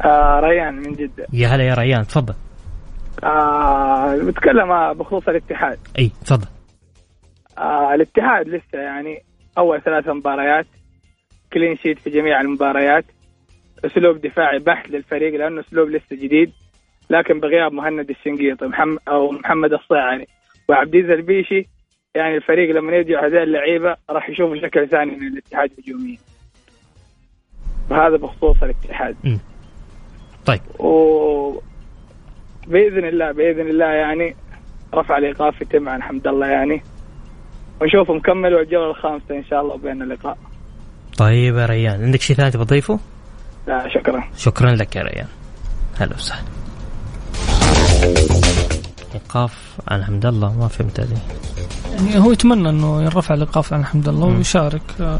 آه 0.04 0.40
ريان 0.40 0.74
من 0.74 0.92
جدة. 0.92 1.26
يا 1.32 1.48
هلا 1.48 1.64
يا 1.64 1.74
ريان 1.74 2.06
تفضل. 2.06 2.34
آه 3.24 4.16
بتكلم 4.16 4.72
آه، 4.72 4.92
بخصوص 4.92 5.28
الاتحاد. 5.28 5.78
إي 5.98 6.10
تفضل. 6.26 6.46
آه 7.58 7.94
الاتحاد 7.94 8.48
لسه 8.48 8.78
يعني 8.78 9.22
أول 9.58 9.82
ثلاث 9.82 10.08
مباريات 10.08 10.66
كلين 11.52 11.76
شيت 11.76 11.98
في 11.98 12.10
جميع 12.10 12.40
المباريات. 12.40 13.04
أسلوب 13.84 14.20
دفاعي 14.20 14.58
بحت 14.58 14.88
للفريق 14.88 15.34
لأنه 15.34 15.60
أسلوب 15.60 15.88
لسه 15.88 16.16
جديد. 16.16 16.52
لكن 17.10 17.40
بغياب 17.40 17.72
مهند 17.72 18.10
الشنقيطي 18.10 18.66
محمد 18.66 18.98
أو 19.08 19.30
محمد 19.30 19.72
الصيعاني 19.72 20.28
وعبد 20.68 20.94
العزيز 20.94 21.10
البيشي 21.10 21.68
يعني 22.14 22.36
الفريق 22.36 22.76
لما 22.76 22.92
يرجع 22.92 23.26
هذول 23.26 23.42
اللعيبة 23.42 23.96
راح 24.10 24.30
يشوفوا 24.30 24.56
شكل 24.56 24.88
ثاني 24.88 25.16
من 25.16 25.26
الاتحاد 25.26 25.70
هجوميا 25.78 26.18
وهذا 27.90 28.16
بخصوص 28.16 28.62
الاتحاد. 28.62 29.16
مم. 29.24 29.38
طيب. 30.46 30.60
و 30.80 31.60
بإذن 32.66 33.04
الله 33.08 33.32
بإذن 33.32 33.70
الله 33.70 33.86
يعني 33.86 34.36
رفع 34.94 35.18
الايقاف 35.18 35.60
يتم 35.60 35.88
عن 35.88 36.02
حمد 36.02 36.26
الله 36.26 36.46
يعني. 36.46 36.82
ونشوفه 37.80 38.14
مكمل 38.14 38.54
والجولة 38.54 38.90
الخامسة 38.90 39.30
إن 39.30 39.44
شاء 39.44 39.60
الله 39.60 39.76
بين 39.76 40.02
اللقاء. 40.02 40.38
طيب 41.18 41.56
يا 41.56 41.66
ريان 41.66 42.02
عندك 42.02 42.20
شيء 42.20 42.36
ثاني 42.36 42.50
تبغى 42.50 42.64
تضيفه؟ 42.64 42.98
لا 43.66 43.88
شكرا. 43.88 44.24
شكرا 44.36 44.70
لك 44.70 44.96
يا 44.96 45.02
ريان. 45.02 45.26
هلا 45.98 46.14
وسهلا. 46.14 46.44
ايقاف 49.14 49.76
عن 49.88 50.04
حمد 50.04 50.26
الله 50.26 50.58
ما 50.58 50.68
فهمت 50.68 51.00
عليه 51.00 51.16
يعني 51.94 52.18
هو 52.18 52.32
يتمنى 52.32 52.68
إنه 52.68 53.02
يرفع 53.02 53.34
الايقاف 53.34 53.72
عن 53.72 53.84
حمد 53.84 54.08
الله 54.08 54.28
مم. 54.28 54.36
ويشارك. 54.36 54.82
آه، 55.00 55.18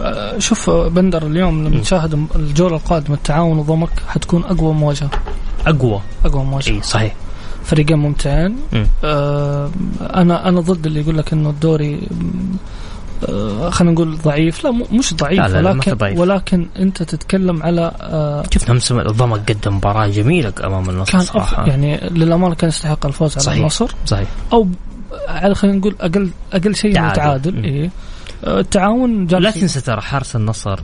آه، 0.00 0.38
شوف 0.38 0.70
بندر 0.70 1.26
اليوم 1.26 1.68
لما. 1.68 1.80
تشاهد 1.80 2.26
الجولة 2.36 2.76
القادمة 2.76 3.16
التعاون 3.16 3.58
وضمك 3.58 3.90
حتكون 4.08 4.44
أقوى 4.44 4.74
مواجهة. 4.74 5.10
أقوى 5.66 6.00
أقوى 6.24 6.44
مواجهه 6.44 6.74
إي 6.74 6.82
صحيح 6.82 7.14
فريقين 7.64 7.98
ممتعين 7.98 8.56
مم. 8.72 8.86
آه، 9.04 9.70
أنا 10.00 10.48
أنا 10.48 10.60
ضد 10.60 10.86
اللي 10.86 11.00
يقول 11.00 11.18
لك 11.18 11.32
إنه 11.32 11.50
الدوري 11.50 12.08
آه، 13.28 13.70
خلينا 13.70 13.92
نقول 13.94 14.18
ضعيف 14.18 14.64
لا 14.64 14.70
مش 14.92 15.14
ضعيف 15.14 15.38
لا، 15.40 15.48
لا، 15.48 15.62
لا، 15.62 15.70
ولكن 15.70 15.94
ضعيف. 15.94 16.18
ولكن 16.18 16.66
أنت 16.78 17.02
تتكلم 17.02 17.62
على 17.62 17.92
آه، 18.00 18.44
شفنا 18.54 18.70
امس 18.74 18.92
الضمك 18.92 19.52
قدم 19.52 19.76
مباراة 19.76 20.06
جميلة 20.06 20.52
أمام 20.64 20.90
النصر 20.90 21.12
كان 21.12 21.20
صراحة 21.20 21.62
أف... 21.62 21.68
يعني 21.68 21.96
للأمانة 21.96 22.54
كان 22.54 22.68
يستحق 22.68 23.06
الفوز 23.06 23.32
على 23.32 23.40
صحيح. 23.44 23.58
النصر 23.58 23.94
صحيح 24.06 24.28
أو 24.52 24.68
على 25.28 25.54
خلينا 25.54 25.76
نقول 25.78 25.94
أقل 26.00 26.30
أقل 26.52 26.74
شيء 26.74 26.94
تعادل. 26.94 27.12
متعادل. 27.12 27.64
إيه. 27.64 27.90
آه، 28.44 28.60
التعاون 28.60 29.26
جاب 29.26 29.40
لا 29.40 29.50
تنسى 29.50 29.80
ترى 29.80 30.00
حارس 30.00 30.36
النصر 30.36 30.80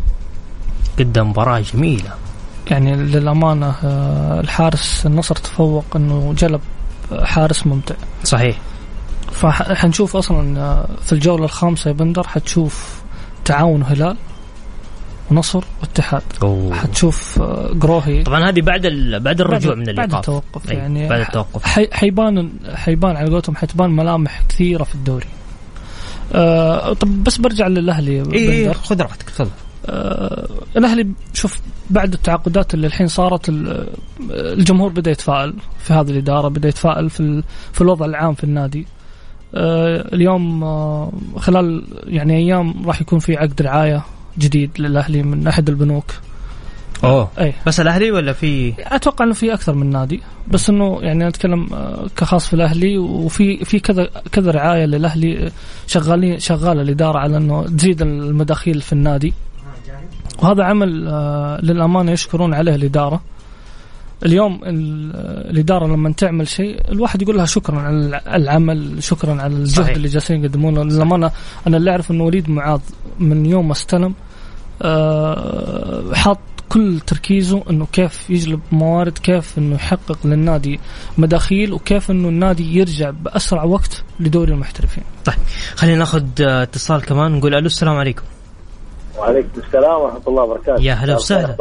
قدم 0.98 1.30
مباراة 1.30 1.60
جميلة 1.74 2.10
يعني 2.70 2.96
للأمانة 2.96 3.74
آه، 3.84 4.40
الحارس 4.40 5.06
النصر 5.06 5.34
تفوق 5.34 5.84
إنه 5.96 6.34
جلب 6.38 6.60
حارس 7.22 7.66
ممتع. 7.66 7.94
صحيح. 8.24 8.56
فحنشوف 9.32 10.16
أصلا 10.16 10.60
آه، 10.60 10.88
في 11.04 11.12
الجولة 11.12 11.44
الخامسة 11.44 11.88
يا 11.88 11.94
بندر 11.94 12.26
حتشوف 12.26 13.00
تعاون 13.44 13.82
هلال 13.82 14.16
ونصر 15.30 15.64
واتحاد. 15.80 16.22
أوه. 16.42 16.74
حتشوف 16.74 17.38
آه، 17.42 17.74
قروهي 17.80 18.22
طبعا 18.22 18.48
هذه 18.48 18.60
بعد 18.60 18.86
ال... 18.86 19.20
بعد 19.20 19.40
الرجوع 19.40 19.74
من 19.74 19.84
بعد 19.84 19.88
الايقاف 19.94 20.14
التوقف 20.18 20.70
أي، 20.70 20.76
يعني 20.76 21.08
بعد 21.08 21.20
التوقف. 21.20 21.64
حي- 21.66 21.88
حيبان 21.92 22.50
حيبان 22.74 23.16
على 23.16 23.30
قولتهم 23.30 23.56
حتبان 23.56 23.90
ملامح 23.90 24.42
كثيرة 24.48 24.84
في 24.84 24.94
الدوري. 24.94 25.26
آه 26.34 26.92
طب 26.92 27.24
بس 27.24 27.36
برجع 27.36 27.66
للأهلي 27.66 28.16
يا 28.16 28.24
اي 28.34 28.38
إي، 28.50 28.64
بندر. 28.64 28.74
خذ 28.78 29.02
راحتك 29.02 29.30
تفضل. 29.30 29.50
آه 29.50 29.67
الأهلي 30.76 31.06
شوف 31.34 31.60
بعد 31.90 32.12
التعاقدات 32.12 32.74
اللي 32.74 32.86
الحين 32.86 33.06
صارت 33.06 33.48
ال- 33.48 33.86
الجمهور 34.30 34.90
بدأ 34.92 35.10
يتفائل 35.10 35.54
في 35.78 35.92
هذه 35.92 36.10
الإدارة 36.10 36.48
بدأ 36.48 36.68
يتفائل 36.68 37.10
في 37.10 37.20
ال- 37.20 37.44
في 37.72 37.80
الوضع 37.80 38.06
العام 38.06 38.34
في 38.34 38.44
النادي. 38.44 38.86
آه 39.54 40.14
اليوم 40.14 40.64
آه 40.64 41.12
خلال 41.36 41.84
يعني 42.06 42.36
أيام 42.36 42.86
راح 42.86 43.00
يكون 43.00 43.18
في 43.18 43.36
عقد 43.36 43.62
رعاية 43.62 44.02
جديد 44.38 44.70
للأهلي 44.78 45.22
من 45.22 45.46
أحد 45.46 45.68
البنوك. 45.68 46.04
أوه. 47.04 47.28
أي. 47.38 47.54
بس 47.66 47.80
الأهلي 47.80 48.10
ولا 48.10 48.32
في؟ 48.32 48.74
أتوقع 48.78 49.24
إنه 49.24 49.32
في 49.34 49.52
أكثر 49.54 49.74
من 49.74 49.90
نادي. 49.90 50.20
بس 50.48 50.70
إنه 50.70 50.98
يعني 51.02 51.28
أتكلم 51.28 51.66
آه، 51.74 52.06
كخاص 52.16 52.46
في 52.46 52.54
الأهلي 52.54 52.98
وفي 52.98 53.64
في 53.64 53.80
كذا 53.80 54.10
كذا 54.32 54.50
رعاية 54.50 54.84
للأهلي 54.84 55.50
شغالين 55.86 56.38
شغالة 56.38 56.82
الإدارة 56.82 57.18
على 57.18 57.36
إنه 57.36 57.62
تزيد 57.66 58.02
المداخيل 58.02 58.80
في 58.80 58.92
النادي. 58.92 59.34
وهذا 60.38 60.64
عمل 60.64 61.08
آه، 61.08 61.60
للأمانة 61.62 62.12
يشكرون 62.12 62.54
عليه 62.54 62.74
الإدارة 62.74 63.20
اليوم 64.26 64.60
الإدارة 65.50 65.86
لما 65.86 66.12
تعمل 66.12 66.48
شيء 66.48 66.80
الواحد 66.90 67.22
يقول 67.22 67.36
لها 67.36 67.44
شكرا 67.44 67.78
على 67.78 68.20
العمل 68.26 69.02
شكرا 69.02 69.42
على 69.42 69.54
الجهد 69.54 69.84
صحيح. 69.84 69.96
اللي 69.96 70.08
جالسين 70.08 70.44
يقدمونه 70.44 70.84
للأمانة 70.84 71.30
أنا 71.66 71.76
اللي 71.76 71.90
أعرف 71.90 72.10
انه 72.10 72.24
وليد 72.24 72.50
معاذ 72.50 72.80
من 73.18 73.46
يوم 73.46 73.66
ما 73.66 73.72
استلم 73.72 74.14
آه، 74.82 76.14
حاط 76.14 76.38
كل 76.68 77.00
تركيزه 77.00 77.62
إنه 77.70 77.86
كيف 77.92 78.30
يجلب 78.30 78.60
موارد 78.72 79.18
كيف 79.18 79.58
إنه 79.58 79.74
يحقق 79.74 80.18
للنادي 80.24 80.80
مداخيل 81.18 81.72
وكيف 81.72 82.10
إنه 82.10 82.28
النادي 82.28 82.78
يرجع 82.78 83.10
بأسرع 83.10 83.64
وقت 83.64 84.04
لدوري 84.20 84.52
المحترفين. 84.52 85.04
طيب 85.24 85.36
خلينا 85.74 85.98
ناخذ 85.98 86.24
اتصال 86.40 87.02
كمان 87.02 87.32
نقول 87.32 87.54
ألو 87.54 87.66
السلام 87.66 87.96
عليكم. 87.96 88.22
وعليكم 89.18 89.60
السلام 89.60 90.00
ورحمة 90.00 90.22
الله 90.28 90.42
وبركاته. 90.42 90.82
يا 90.82 90.92
هلا 90.92 91.14
وسهلا. 91.14 91.56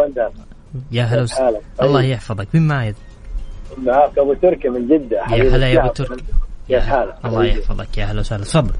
يا 0.91 1.04
هلا 1.04 1.22
وسهلا. 1.22 1.62
الله 1.82 2.04
يحفظك. 2.04 2.48
مين 2.54 2.67
معي؟ 2.67 2.96
معك 3.78 4.17
أبو 4.17 4.34
تركي 4.34 4.70
من 4.70 4.88
جدة. 4.88 5.17
يا 5.17 5.56
هلا 5.56 5.67
يا 5.67 5.80
أبو 5.80 5.93
تركي. 5.93 6.24
يا 6.70 6.80
هلا. 6.80 7.17
الله 7.26 7.46
يحفظك. 7.46 7.98
يا 7.98 8.06
هلا 8.06 8.20
وسهلا. 8.20 8.43
تفضل. 8.43 8.74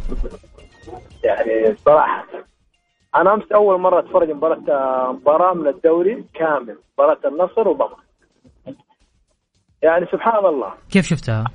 يعني 1.24 1.76
صراحة 1.86 2.26
أنا 3.16 3.34
أمس 3.34 3.52
أول 3.56 3.82
مرة 3.82 4.00
أتفرج 4.00 4.30
مباراة 4.32 5.12
مباراة 5.12 5.54
من 5.54 5.68
الدوري 5.68 6.26
كامل. 6.34 6.78
مباراة 6.94 7.20
النصر 7.26 7.68
وضمك 7.68 8.08
يعني 9.84 10.06
سبحان 10.12 10.46
الله. 10.46 10.74
كيف 10.92 11.06
شفتها؟ 11.06 11.46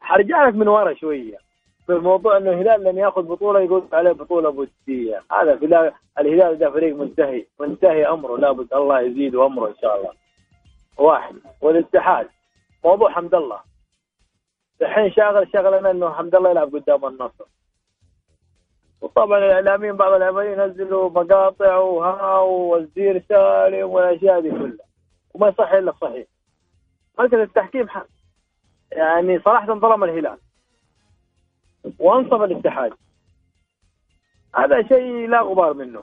حرجع 0.00 0.48
لك 0.48 0.54
من 0.54 0.68
ورا 0.68 0.94
شوية. 0.94 1.43
في 1.86 1.92
الموضوع 1.92 2.36
إنه 2.36 2.50
الهلال 2.50 2.84
لم 2.84 2.98
يأخذ 2.98 3.22
بطولة 3.22 3.60
يقول 3.60 3.88
عليه 3.92 4.12
بطولة 4.12 4.50
بودية. 4.50 5.22
هذا 5.32 5.56
في 5.56 5.92
الهلال 6.18 6.58
ده 6.58 6.70
فريق 6.70 6.96
منتهي 6.96 7.46
منتهي 7.60 8.06
أمره. 8.06 8.36
لابد 8.36 8.74
الله 8.74 9.00
يزيد 9.00 9.34
أمره 9.34 9.68
إن 9.68 9.74
شاء 9.82 9.96
الله. 9.96 10.12
واحد. 10.98 11.34
والاتحاد. 11.60 12.28
موضوع 12.84 13.10
حمد 13.10 13.34
الله. 13.34 13.60
الحين 14.82 15.12
شاغل 15.12 15.48
شغلنا 15.52 15.90
إنه 15.90 16.10
حمد 16.10 16.34
الله 16.34 16.50
يلعب 16.50 16.74
قدام 16.74 17.04
النصر. 17.04 17.44
وطبعا 19.00 19.38
الإعلاميين 19.38 19.96
بعض 19.96 20.12
الاعلاميين 20.12 20.60
ينزلوا 20.60 21.10
مقاطع 21.10 21.76
وها 21.76 22.38
ووزير 22.38 23.22
سالم 23.28 23.90
والأشياء 23.90 24.40
دي 24.40 24.50
كلها. 24.50 24.86
وما 25.34 25.48
يصح 25.48 25.72
إلا 25.72 25.90
الصحيح 25.90 26.26
مركز 27.18 27.38
التحكيم 27.38 27.86
يعني 28.92 29.38
صراحة 29.40 29.66
ظلم 29.66 30.04
الهلال. 30.04 30.38
وانصف 31.98 32.42
الاتحاد. 32.42 32.92
هذا 34.56 34.82
شيء 34.82 35.28
لا 35.28 35.40
غبار 35.40 35.74
منه. 35.74 36.02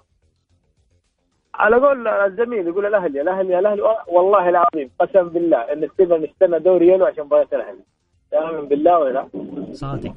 على 1.53 1.75
قول 1.75 2.07
الزميل 2.07 2.67
يقول 2.67 2.85
الأهلي 2.85 3.21
الأهلي 3.21 3.59
الأهلي 3.59 3.81
والله 4.07 4.49
العظيم 4.49 4.91
قسم 4.99 5.29
بالله 5.29 5.57
إن 5.57 5.89
ستيفن 5.93 6.23
استنى 6.23 6.59
دوري 6.59 6.87
يلو 6.87 7.05
عشان 7.05 7.23
مباراة 7.23 7.47
الأهلي. 7.53 7.83
تؤمن 8.31 8.67
بالله 8.67 8.99
ولا 8.99 9.27
صادق. 9.71 10.13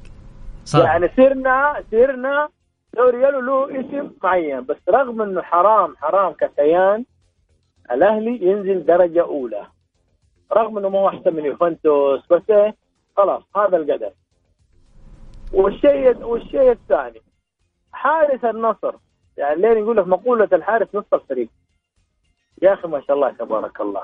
صادق. 0.63 0.85
يعني 0.85 1.07
سرنا 1.07 1.83
سرنا 1.91 2.49
دوري 2.93 3.23
يلو 3.23 3.39
له 3.39 3.79
اسم 3.79 4.11
معين 4.23 4.65
بس 4.65 4.77
رغم 4.89 5.21
إنه 5.21 5.41
حرام 5.41 5.95
حرام 5.97 6.33
ككيان 6.33 7.05
الأهلي 7.91 8.45
ينزل 8.45 8.85
درجة 8.85 9.21
أولى. 9.21 9.67
رغم 10.53 10.77
إنه 10.77 10.89
ما 10.89 10.99
هو 10.99 11.07
أحسن 11.09 11.33
من 11.35 11.45
يوفنتوس 11.45 12.27
بس 12.31 12.49
إيه 12.49 12.75
خلاص 13.17 13.43
هذا 13.55 13.77
القدر. 13.77 14.11
والشيء 15.55 16.23
والشيء 16.23 16.71
الثاني. 16.71 17.21
حارس 17.93 18.43
النصر. 18.45 18.95
يعني 19.37 19.61
لين 19.61 19.77
يقول 19.77 19.97
لك 19.97 20.07
مقولة 20.07 20.49
الحارس 20.53 20.87
نصف 20.93 21.13
الفريق 21.13 21.49
يا 22.61 22.73
أخي 22.73 22.87
ما 22.87 23.01
شاء 23.01 23.15
الله 23.15 23.29
تبارك 23.31 23.81
الله. 23.81 24.03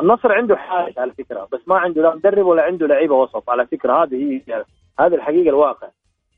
النصر 0.00 0.32
عنده 0.32 0.56
حارس 0.56 0.98
على 0.98 1.12
فكرة 1.12 1.48
بس 1.52 1.60
ما 1.66 1.78
عنده 1.78 2.02
لا 2.02 2.14
مدرب 2.14 2.46
ولا 2.46 2.62
عنده 2.62 2.86
لعيبة 2.86 3.14
وسط. 3.14 3.50
على 3.50 3.66
فكرة 3.66 4.02
هذه 4.02 4.14
هي 4.14 4.42
يعني 4.46 4.64
هذه 5.00 5.14
الحقيقة 5.14 5.48
الواقع. 5.48 5.88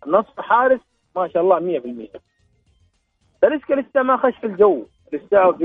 النصر 0.06 0.42
حارس 0.42 0.80
ما 1.16 1.28
شاء 1.28 1.42
الله 1.42 1.80
100% 2.16 2.20
تاليسكا 3.42 3.74
لسه 3.74 4.02
ما 4.02 4.16
خش 4.16 4.38
في 4.40 4.46
الجو. 4.46 4.86
لسه 5.12 5.52
في 5.52 5.64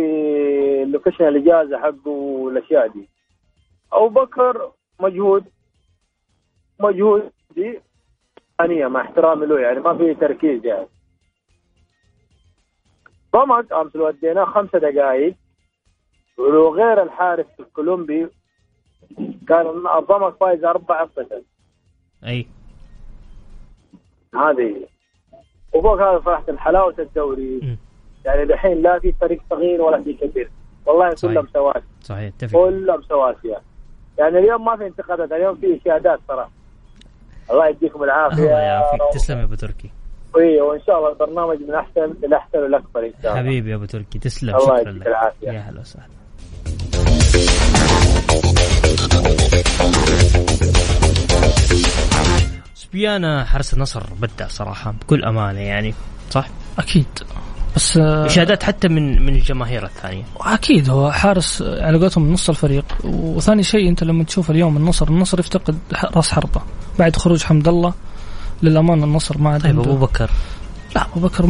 ال 0.83 0.88
location 0.88 1.27
الإجازة 1.27 1.77
حقه 1.79 2.09
والأشياء 2.09 2.87
دي. 2.87 3.09
أبو 3.93 4.09
بكر 4.09 4.71
مجهود 4.99 5.45
مجهود 6.79 7.31
دي 7.55 7.79
ثانية 8.57 8.87
مع 8.87 9.01
احترامي 9.01 9.45
له 9.45 9.59
يعني 9.59 9.79
ما 9.79 9.97
في 9.97 10.13
تركيز 10.13 10.65
يعني. 10.65 10.87
ضمك 13.35 13.73
امس 13.73 13.95
لو 13.95 14.09
أديناه 14.09 14.45
خمسة 14.45 14.79
دقائق 14.79 15.35
ولو 16.37 16.75
غير 16.75 17.03
الحارس 17.03 17.45
الكولومبي 17.59 18.27
كان 19.47 19.67
الضمك 19.97 20.35
فايز 20.39 20.63
أربعة 20.65 21.09
صفر. 21.15 21.41
أي. 22.25 22.47
هذه. 24.35 24.87
وفوق 25.73 26.01
هذا 26.01 26.21
صراحة 26.25 26.57
حلاوة 26.57 26.95
الدوري. 26.99 27.59
م. 27.63 27.77
يعني 28.25 28.45
دحين 28.45 28.81
لا 28.81 28.99
في 28.99 29.11
فريق 29.11 29.41
صغير 29.49 29.81
ولا 29.81 30.03
في 30.03 30.13
كبير. 30.13 30.51
والله 30.85 31.15
كلهم 31.21 31.47
سواسي 31.53 31.85
صحيح 32.01 32.33
اتفق. 32.35 32.59
كلهم 32.59 33.01
سواسية 33.01 33.61
يعني. 34.17 34.39
اليوم 34.39 34.65
ما 34.65 34.77
في 34.77 34.87
انتقادات 34.87 35.31
اليوم 35.31 35.55
في 35.55 35.81
اشادات 35.81 36.19
صراحة. 36.27 36.51
الله 37.51 37.67
يديكم 37.69 38.03
العافية 38.03 38.43
الله 38.43 38.59
يعافيك. 38.59 39.01
تسلم 39.13 39.37
يا 39.37 39.43
أبو 39.43 39.55
تركي. 39.55 39.89
اي 40.37 40.61
وإن 40.61 40.81
شاء 40.87 40.97
الله 40.97 41.11
البرنامج 41.11 41.57
من 41.67 41.75
أحسن 41.75 42.13
إلى 42.23 42.37
أحسن 42.37 42.57
والاكبر 42.57 43.05
إن 43.05 43.13
شاء 43.23 43.31
الله. 43.31 43.43
حبيبي 43.43 43.71
يا 43.71 43.75
أبو 43.75 43.85
تركي 43.85 44.19
تسلم. 44.19 44.55
الله 44.55 44.79
شكرا 44.79 44.91
لك. 44.91 45.07
العافية. 45.07 45.51
يا 45.51 45.59
هلا 45.59 45.79
وسهلا. 45.79 46.15
سبيانا 52.75 53.45
حرس 53.45 53.73
النصر 53.73 54.03
بدع 54.21 54.47
صراحة 54.47 54.91
بكل 54.91 55.25
أمانة 55.25 55.59
يعني 55.59 55.93
صح؟ 56.29 56.47
أكيد. 56.79 57.05
بس 57.75 57.97
إشادات 57.97 58.63
حتى 58.63 58.87
من 58.87 59.25
من 59.25 59.35
الجماهير 59.35 59.85
الثانية. 59.85 60.23
أكيد 60.39 60.89
هو 60.89 61.11
حارس 61.11 61.61
على 61.61 61.97
قولتهم 61.97 62.33
نص 62.33 62.49
الفريق. 62.49 62.85
وثاني 63.03 63.63
شيء 63.63 63.89
أنت 63.89 64.03
لما 64.03 64.23
تشوف 64.23 64.51
اليوم 64.51 64.77
النصر 64.77 65.07
النصر 65.07 65.39
يفتقد 65.39 65.77
راس 66.15 66.31
حربة. 66.31 66.61
بعد 66.99 67.15
خروج 67.15 67.43
حمد 67.43 67.67
الله 67.67 67.93
للأمانة 68.63 69.05
النصر 69.05 69.37
ما 69.37 69.49
عاد 69.49 69.61
طيب 69.61 69.79
ابو 69.79 69.95
بكر 69.95 70.29
لا 70.95 71.07
ابو 71.15 71.19
بكر 71.19 71.45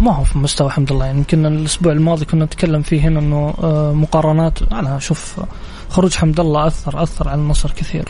ما 0.00 0.14
هو 0.14 0.24
في 0.24 0.38
مستوى 0.38 0.70
حمد 0.70 0.92
الله 0.92 1.06
يعني 1.06 1.18
يمكن 1.18 1.46
الأسبوع 1.46 1.92
الماضي 1.92 2.24
كنا 2.24 2.44
نتكلم 2.44 2.82
فيه 2.82 3.00
هنا 3.00 3.20
إنه 3.20 3.54
آه، 3.62 3.92
مقارنات 3.92 4.62
أنا 4.62 4.96
أشوف 4.96 5.40
خروج 5.90 6.14
حمد 6.14 6.40
الله 6.40 6.66
أثر 6.66 7.02
أثر 7.02 7.28
على 7.28 7.40
النصر 7.40 7.70
كثير 7.70 8.08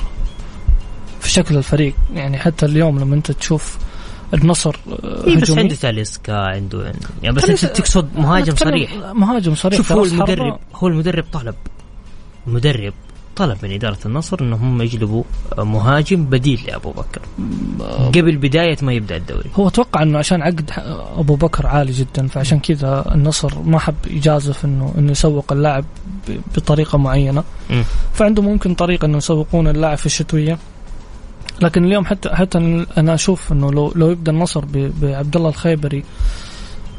في 1.20 1.30
شكل 1.30 1.56
الفريق. 1.56 1.94
يعني 2.14 2.38
حتى 2.38 2.66
اليوم 2.66 2.98
لما 2.98 3.14
أنت 3.14 3.32
تشوف 3.32 3.78
النصر 4.34 4.76
إيه 5.26 5.36
بس 5.36 5.50
عنده 5.50 5.74
تاليسكا 5.74 6.34
عنده 6.34 6.92
يعني. 7.22 7.34
بس 7.36 7.44
انت 7.44 7.64
تقصد 7.64 8.08
مهاجم 8.16 8.56
صريح. 8.56 8.94
مهاجم 9.12 9.54
صريح. 9.54 9.76
شوف 9.76 9.92
هو 9.92 10.04
المدرب 10.04 10.58
هو 10.74 10.88
المدرب 10.88 11.24
طلب 11.32 11.54
المدرب. 12.46 12.92
طلب 13.36 13.58
من 13.62 13.72
إدارة 13.72 13.98
النصر 14.06 14.40
أنهم 14.40 14.82
يجلبوا 14.82 15.22
مهاجم 15.58 16.24
بديل 16.24 16.60
لأبو 16.66 16.90
بكر. 16.90 17.20
قبل 18.08 18.36
بداية 18.36 18.76
ما 18.82 18.92
يبدأ 18.92 19.16
الدوري. 19.16 19.50
هو 19.54 19.68
توقع 19.68 20.02
أنه 20.02 20.18
عشان 20.18 20.42
عقد 20.42 20.70
أبو 21.16 21.36
بكر 21.36 21.66
عالي 21.66 21.92
جدا 21.92 22.26
فعشان 22.26 22.58
كذا 22.60 23.04
النصر 23.14 23.58
ما 23.58 23.78
حب 23.78 23.94
يجازف 24.06 24.64
أنه 24.64 24.94
أنه 24.98 25.10
يسوق 25.10 25.52
اللاعب 25.52 25.84
بطريقة 26.56 26.98
معينة. 26.98 27.44
م. 27.70 27.82
فعنده 28.14 28.42
ممكن 28.42 28.74
طريقة 28.74 29.06
أنه 29.06 29.16
يسوقون 29.16 29.68
اللاعب 29.68 29.98
في 29.98 30.06
الشتوية. 30.06 30.58
لكن 31.62 31.84
اليوم 31.84 32.04
حتى 32.04 32.28
حتى 32.28 32.58
أنا 32.98 33.14
أشوف 33.14 33.52
إنه 33.52 33.72
لو 33.72 33.92
لو 33.96 34.10
يبدأ 34.10 34.32
النصر 34.32 34.64
بعبد 35.02 35.36
الله 35.36 35.48
الخيبري 35.48 36.04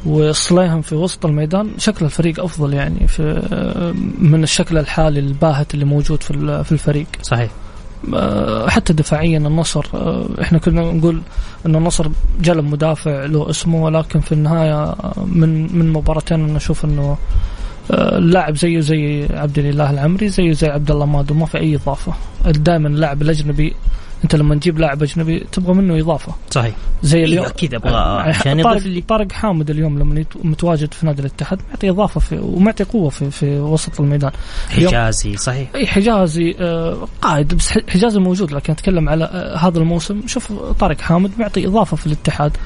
وصليهم 0.06 0.82
في 0.82 0.94
وسط 0.94 1.26
الميدان 1.26 1.70
شكل 1.78 2.04
الفريق 2.04 2.44
أفضل 2.44 2.74
يعني 2.74 3.08
في 3.08 3.22
من 4.18 4.42
الشكل 4.42 4.78
الحالي 4.78 5.20
الباهت 5.20 5.74
اللي 5.74 5.84
موجود 5.84 6.22
في 6.22 6.64
في 6.64 6.72
الفريق. 6.72 7.06
صحيح. 7.22 7.50
آه، 8.14 8.68
حتى 8.68 8.92
دفاعيا 8.92 9.38
النصر 9.38 9.86
آه، 9.94 10.26
إحنا 10.40 10.58
كنا 10.58 10.92
نقول 10.92 11.22
انه 11.66 11.78
النصر 11.78 12.08
جلب 12.40 12.64
مدافع 12.64 13.24
له 13.24 13.50
اسمه 13.50 13.84
ولكن 13.84 14.20
في 14.20 14.32
النهاية 14.32 14.82
آه، 14.84 15.14
من 15.26 15.78
من 15.78 15.92
مباراتين 15.92 16.44
أنا 16.44 16.56
أشوف 16.56 16.84
إنه 16.84 17.16
اللاعب 17.90 18.56
زيه 18.56 18.80
زي 18.80 19.26
عبد 19.30 19.58
الإله 19.58 19.90
العمري 19.90 20.28
زيه 20.28 20.52
زي 20.52 20.68
عبد 20.68 20.90
الله 20.90 21.06
مادو 21.06 21.34
ما 21.34 21.46
في 21.46 21.58
أي 21.58 21.76
إضافة. 21.76 22.12
دائما 22.44 22.88
اللاعب 22.88 23.22
الأجنبي 23.22 23.74
انت 24.24 24.36
لما 24.36 24.54
تجيب 24.54 24.78
لاعب 24.78 25.02
اجنبي 25.02 25.46
تبغى 25.52 25.74
منه 25.74 25.98
اضافة. 25.98 26.32
صحيح. 26.50 26.74
زي 27.02 27.18
إيه، 27.18 27.24
اليوم. 27.24 27.46
أكيد 27.46 27.74
أبغى 27.74 27.92
يعني 27.92 28.28
عشان 28.28 28.62
طارق, 28.62 28.82
لي. 28.82 29.00
طارق 29.00 29.32
حامد 29.32 29.70
اليوم 29.70 29.98
لما 29.98 30.24
متواجد 30.44 30.94
في 30.94 31.06
نادي 31.06 31.20
الاتحاد 31.20 31.60
معطي 31.70 31.90
إضافة 31.90 32.20
في 32.20 32.38
ومعطي 32.38 32.84
قوة 32.84 33.10
في 33.10 33.30
في 33.30 33.58
وسط 33.58 34.00
الميدان. 34.00 34.30
حجازي 34.70 35.36
صحيح. 35.36 35.68
اي 35.74 35.86
حجازي 35.86 36.56
آه، 36.60 37.08
قائد 37.22 37.54
بس 37.54 37.68
حجازي 37.88 38.18
موجود 38.18 38.52
لكن 38.52 38.72
أتكلم 38.72 39.08
على 39.08 39.24
آه، 39.24 39.56
هذا 39.56 39.78
الموسم. 39.78 40.26
شوف 40.26 40.52
طارق 40.52 41.00
حامد 41.00 41.30
معطي 41.38 41.66
إضافة 41.66 41.96
في 41.96 42.06
الاتحاد. 42.06 42.56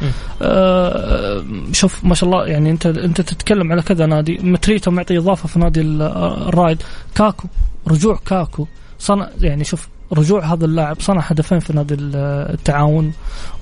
آه، 0.43 1.45
شوف 1.73 2.05
ما 2.05 2.15
شاء 2.15 2.31
الله 2.31 2.47
يعني 2.47 2.71
انت 2.71 2.87
أنت 2.87 3.21
تتكلم 3.21 3.73
على 3.73 3.83
كذا 3.83 4.07
نادي. 4.07 4.39
متريتا 4.43 4.91
معطي 4.91 5.19
إضافة 5.19 5.49
في 5.49 5.59
نادي 5.59 5.81
ال- 5.81 6.03
الرايد 6.49 6.83
كاكو 7.15 7.49
رجوع 7.89 8.19
كاكو. 8.27 8.67
صنع 8.99 9.29
يعني 9.41 9.65
شوف 9.65 9.89
رجوع 10.13 10.45
هذا 10.45 10.65
اللاعب 10.65 11.01
صنع 11.01 11.21
هدفين 11.21 11.61
في 11.61 11.73
نادي 11.73 11.95
ال- 11.95 12.17
التعاون 12.55 13.13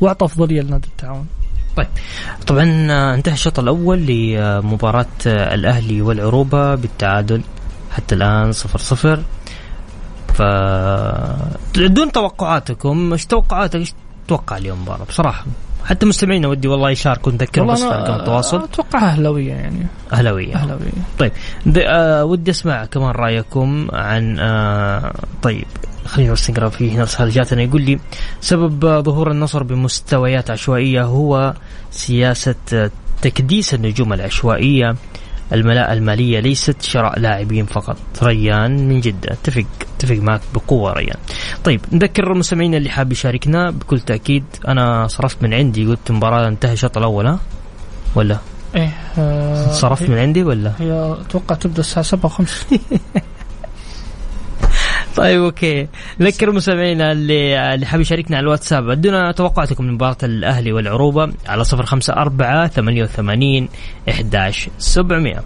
وأعطى 0.01 0.25
أفضلية 0.25 0.61
لنادي 0.63 0.87
التعاون. 0.89 1.27
طبعا 2.47 2.87
آه، 2.91 3.15
انتهى 3.15 3.33
الشوط 3.35 3.59
الأول 3.59 3.99
لمباراة 4.07 5.07
آه، 5.27 5.55
الأهلي 5.55 6.03
والعروبه 6.03 6.75
بالتعادل 6.75 7.41
حتى 7.93 8.15
الآن 8.15 8.53
صفر 8.53 8.79
صفر. 8.79 9.23
ف 10.35 10.43
دون 11.77 12.13
توقعاتكم 12.13 13.13
إيش 13.13 13.27
توقعاتك؟ 13.27 13.77
إيش 13.77 13.95
تتوقع 14.27 14.57
اليوم 14.57 14.77
المباراه 14.79 15.05
بصراحة 15.05 15.45
حتى 15.85 16.07
مستمعينا 16.07 16.49
ودي 16.49 16.69
والله 16.69 16.91
يشاركوا 16.91 17.33
نذكرهم 17.33 17.73
بس 17.73 17.81
في 17.83 17.87
ارقام 17.87 18.21
التواصل. 18.21 18.65
أتوقع 18.65 18.99
أهلاوية 19.09 19.53
يعني. 19.53 19.87
أهلاوية. 20.13 20.55
أهلاوية. 20.55 20.91
طيب. 21.19 21.33
آه 21.79 22.25
ودي 22.25 22.51
أسمع 22.51 22.85
كمان 22.85 23.11
رأيكم 23.11 23.89
عن 23.93 24.39
آه 24.41 25.13
طيب. 25.43 25.67
خلينا 26.07 26.33
بس 26.33 26.51
نقرأ 26.51 26.69
في 26.69 26.91
هنا 26.91 27.03
رسالة 27.03 27.31
جاتنا 27.31 27.63
يقول 27.63 27.83
لي 27.83 27.99
سبب 28.41 29.03
ظهور 29.03 29.31
النصر 29.31 29.63
بمستويات 29.63 30.51
عشوائية 30.51 31.03
هو 31.03 31.55
سياسة 31.91 32.91
تكديس 33.23 33.75
النجوم 33.75 34.13
العشوائية 34.13 34.95
الملاءة 35.53 35.93
المالية 35.93 36.41
ليست 36.41 36.83
شراء 36.83 37.19
لاعبين 37.19 37.67
فقط. 37.67 37.97
ريان 38.23 38.89
من 38.89 39.01
جدة. 39.01 39.33
اتفق 39.33 39.65
اتفق 39.97 40.17
معك 40.17 40.41
بقوة 40.55 40.93
ريان. 40.93 41.17
طيب 41.65 41.81
نذكر 41.93 42.33
المستمعين 42.33 42.75
اللي 42.75 42.91
حاب 42.91 43.13
يشاركنا 43.13 43.71
بكل 43.71 44.01
تأكيد. 44.01 44.45
أنا 44.69 45.07
صرفت 45.07 45.43
من 45.43 45.55
عندي 45.55 45.87
قلت 45.87 46.11
المباراة 46.11 46.49
انتهى 46.49 46.73
الشوط 46.73 46.99
الأول 46.99 47.27
ها؟ 47.27 47.39
ولا؟ 48.15 48.39
إيه 48.75 48.91
آه، 49.19 49.73
صرفت 49.73 50.03
من 50.11 50.19
عندي 50.19 50.43
ولا؟ 50.43 50.73
هي 50.79 51.17
أتوقع 51.21 51.55
تبدأ 51.55 51.81
الساعة 51.81 52.05
7 52.05 52.31
و5 52.31 52.43
طيب 55.17 55.43
أوكي. 55.43 55.89
نذكر 56.21 56.49
المستمعين 56.49 57.01
اللي 57.01 57.75
اللي 57.75 57.87
حاب 57.87 58.01
يشاركنا 58.01 58.37
على 58.37 58.45
الواتساب. 58.45 58.89
ادونا 58.89 59.33
توقعاتكم 59.33 59.87
لمباراة 59.87 60.17
الأهلي 60.23 60.73
والعروبة 60.73 61.33
على 61.47 61.65
صفر 61.65 61.87
خمسة 61.87 62.13
أربعة 62.13 62.69
ثمانية 62.69 63.03
وثمانين 63.03 63.69
إحداش 64.09 64.69
سبعمية. 64.79 65.43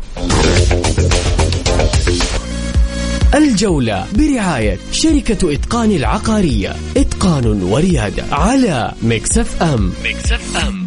الجولة 3.35 4.07
برعاية 4.15 4.79
شركة 4.93 5.55
إتقان 5.55 5.91
العقارية. 5.91 6.73
إتقان 6.97 7.63
وريادة 7.63 8.25
على 8.33 8.93
Mix 9.03 9.63
FM. 9.63 9.93
Mix 10.05 10.67
FM. 10.69 10.78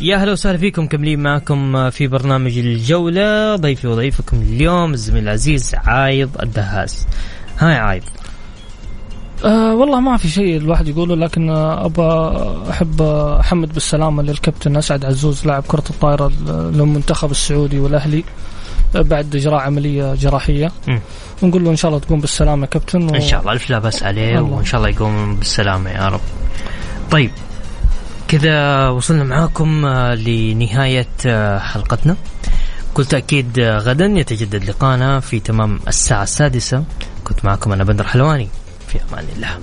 يا 0.00 0.16
أهلا 0.16 0.32
وسهلا 0.32 0.58
فيكم 0.58 0.86
كملين 0.86 1.20
معكم 1.20 1.90
في 1.90 2.06
برنامج 2.06 2.58
الجولة 2.58 3.56
ضيفي 3.56 3.86
وضيفكم 3.86 4.36
اليوم 4.36 4.92
الزميل 4.92 5.22
العزيز 5.22 5.74
عايض 5.74 6.30
الدهاس 6.42 7.06
هاي 7.58 7.74
عايض 7.74 8.02
أه 9.44 9.74
والله 9.74 10.00
ما 10.00 10.16
في 10.16 10.28
شيء 10.28 10.56
الواحد 10.56 10.88
يقوله 10.88 11.16
لكن 11.16 11.50
ابى 11.50 12.36
أحب 12.70 13.02
أحمد 13.40 13.74
بالسلامة 13.74 14.22
للكابتن 14.22 14.76
أسعد 14.76 15.04
عزوز 15.04 15.46
لاعب 15.46 15.62
كرة 15.68 15.84
الطائره 15.90 16.32
للمنتخب 16.48 17.30
السعودي 17.30 17.78
والأهلي 17.78 18.24
آه، 18.96 19.02
بعد 19.02 19.36
إجراء 19.36 19.60
عملية 19.60 20.14
جراحية 20.14 20.72
مم. 20.88 21.00
ونقول 21.42 21.64
له 21.64 21.70
إن 21.70 21.76
شاء 21.76 21.88
الله 21.88 22.00
تقوم 22.00 22.20
بالسلامة 22.20 22.66
كابتن 22.66 23.10
و... 23.10 23.14
إن 23.14 23.20
شاء 23.20 23.40
الله 23.40 23.52
ألف 23.52 23.70
لا 23.70 23.78
باس 23.78 24.02
عليه 24.02 24.38
الله. 24.38 24.56
وإن 24.56 24.64
شاء 24.64 24.80
الله 24.80 24.88
يقوم 24.90 25.36
بالسلامة 25.36 25.90
يا 25.90 26.08
رب. 26.08 26.20
طيب 27.10 27.30
كذا 28.28 28.88
وصلنا 28.88 29.24
معاكم 29.24 29.84
آه، 29.86 30.14
لنهاية 30.14 31.08
آه، 31.26 31.58
حلقتنا. 31.58 32.16
بكل 32.92 33.04
تأكيد 33.04 33.58
آه، 33.58 33.78
غدا 33.78 34.04
يتجدد 34.06 34.64
لقانا 34.64 35.20
في 35.20 35.40
تمام 35.40 35.80
الساعة 35.88 36.22
السادسة 36.22 36.84
كنت 37.24 37.44
معكم 37.44 37.72
أنا 37.72 37.84
بدر 37.84 38.04
حلواني 38.04 38.48
في 38.88 38.98
أمان 39.10 39.24
الله. 39.36 39.58